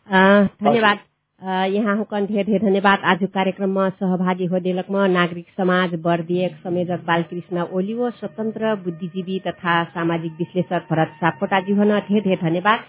धन्यवाद। 0.09 0.99
यहाँको 1.41 2.19
धेरै 2.21 2.43
धेरै 2.45 2.59
धन्यवाद। 2.61 3.05
आज 3.05 3.23
कार्यक्रममा 3.35 3.89
सहभागी 3.91 4.47
होदेलकमा 4.47 5.07
नागरिक 5.09 5.47
समाज 5.57 5.95
बर्दियक 5.99 6.57
संयोजक 6.57 7.05
बालकृष्ण 7.07 7.63
ओली 7.73 7.95
व 7.95 8.11
स्वतन्त्र 8.13 8.75
बुद्धिजीवी 8.85 9.39
तथा 9.47 9.83
सामाजिक 9.87 10.33
विश्लेषक 10.39 10.85
भरत 10.91 11.15
सापकोटाजी 11.21 11.73
हुन 11.73 11.93
धेरै 12.01 12.21
धेरै 12.21 12.37
धन्यवाद। 12.43 12.81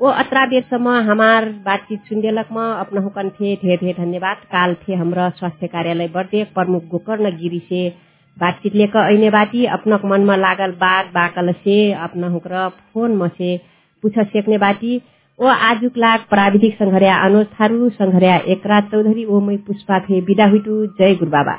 वो 0.00 0.08
अत्रा 0.22 0.44
बेरसम्म 0.46 0.94
हमार 1.10 1.48
बातचीत 1.66 2.04
सुनदेलक 2.08 2.52
में 2.52 2.62
अपना 2.62 3.00
हुकन 3.00 3.28
थे 3.40 3.54
ढेर 3.56 3.78
ढेर 3.80 3.94
धन्यवाद। 3.98 4.46
काल 4.54 4.74
थे 4.82 4.94
हमरा 4.94 5.28
स्वास्थ्य 5.38 5.66
कार्यालय 5.66 6.08
बर्दियक 6.14 6.54
प्रमुख 6.54 6.88
गोकर्ण 6.88 7.36
गिरी 7.36 7.60
से 7.68 7.82
बातचीत 8.36 8.74
लेकर 8.74 9.12
ऐने 9.12 9.30
बाती 9.30 9.64
अपना 9.72 10.00
मन 10.04 10.30
में 10.30 10.36
लागल 10.36 10.78
बात 10.78 11.12
बाकल 11.14 11.52
से 11.58 11.76
अपना 12.06 12.28
हुकर 12.28 12.68
फोन 12.94 13.16
में 13.16 13.28
से 13.28 13.56
पूछ 14.04 14.18
सेक्ने 14.26 14.58
बाती 14.60 14.96
ओ 15.38 15.46
आजुक 15.46 15.96
लाग 15.96 16.18
प्राविधिक 16.30 16.74
संघर्या 16.74 17.16
अनु 17.16 17.42
थारू 17.54 17.88
संघर्या 17.88 18.36
एकराज 18.46 18.82
चौधरी 18.82 19.24
ओ 19.24 19.40
मै 19.40 19.56
पुष्पा 19.56 19.98
थे 19.98 20.20
बिदा 20.20 20.46
हुइटु 20.46 20.86
जय 20.98 21.14
गुरुबाबा। 21.14 21.56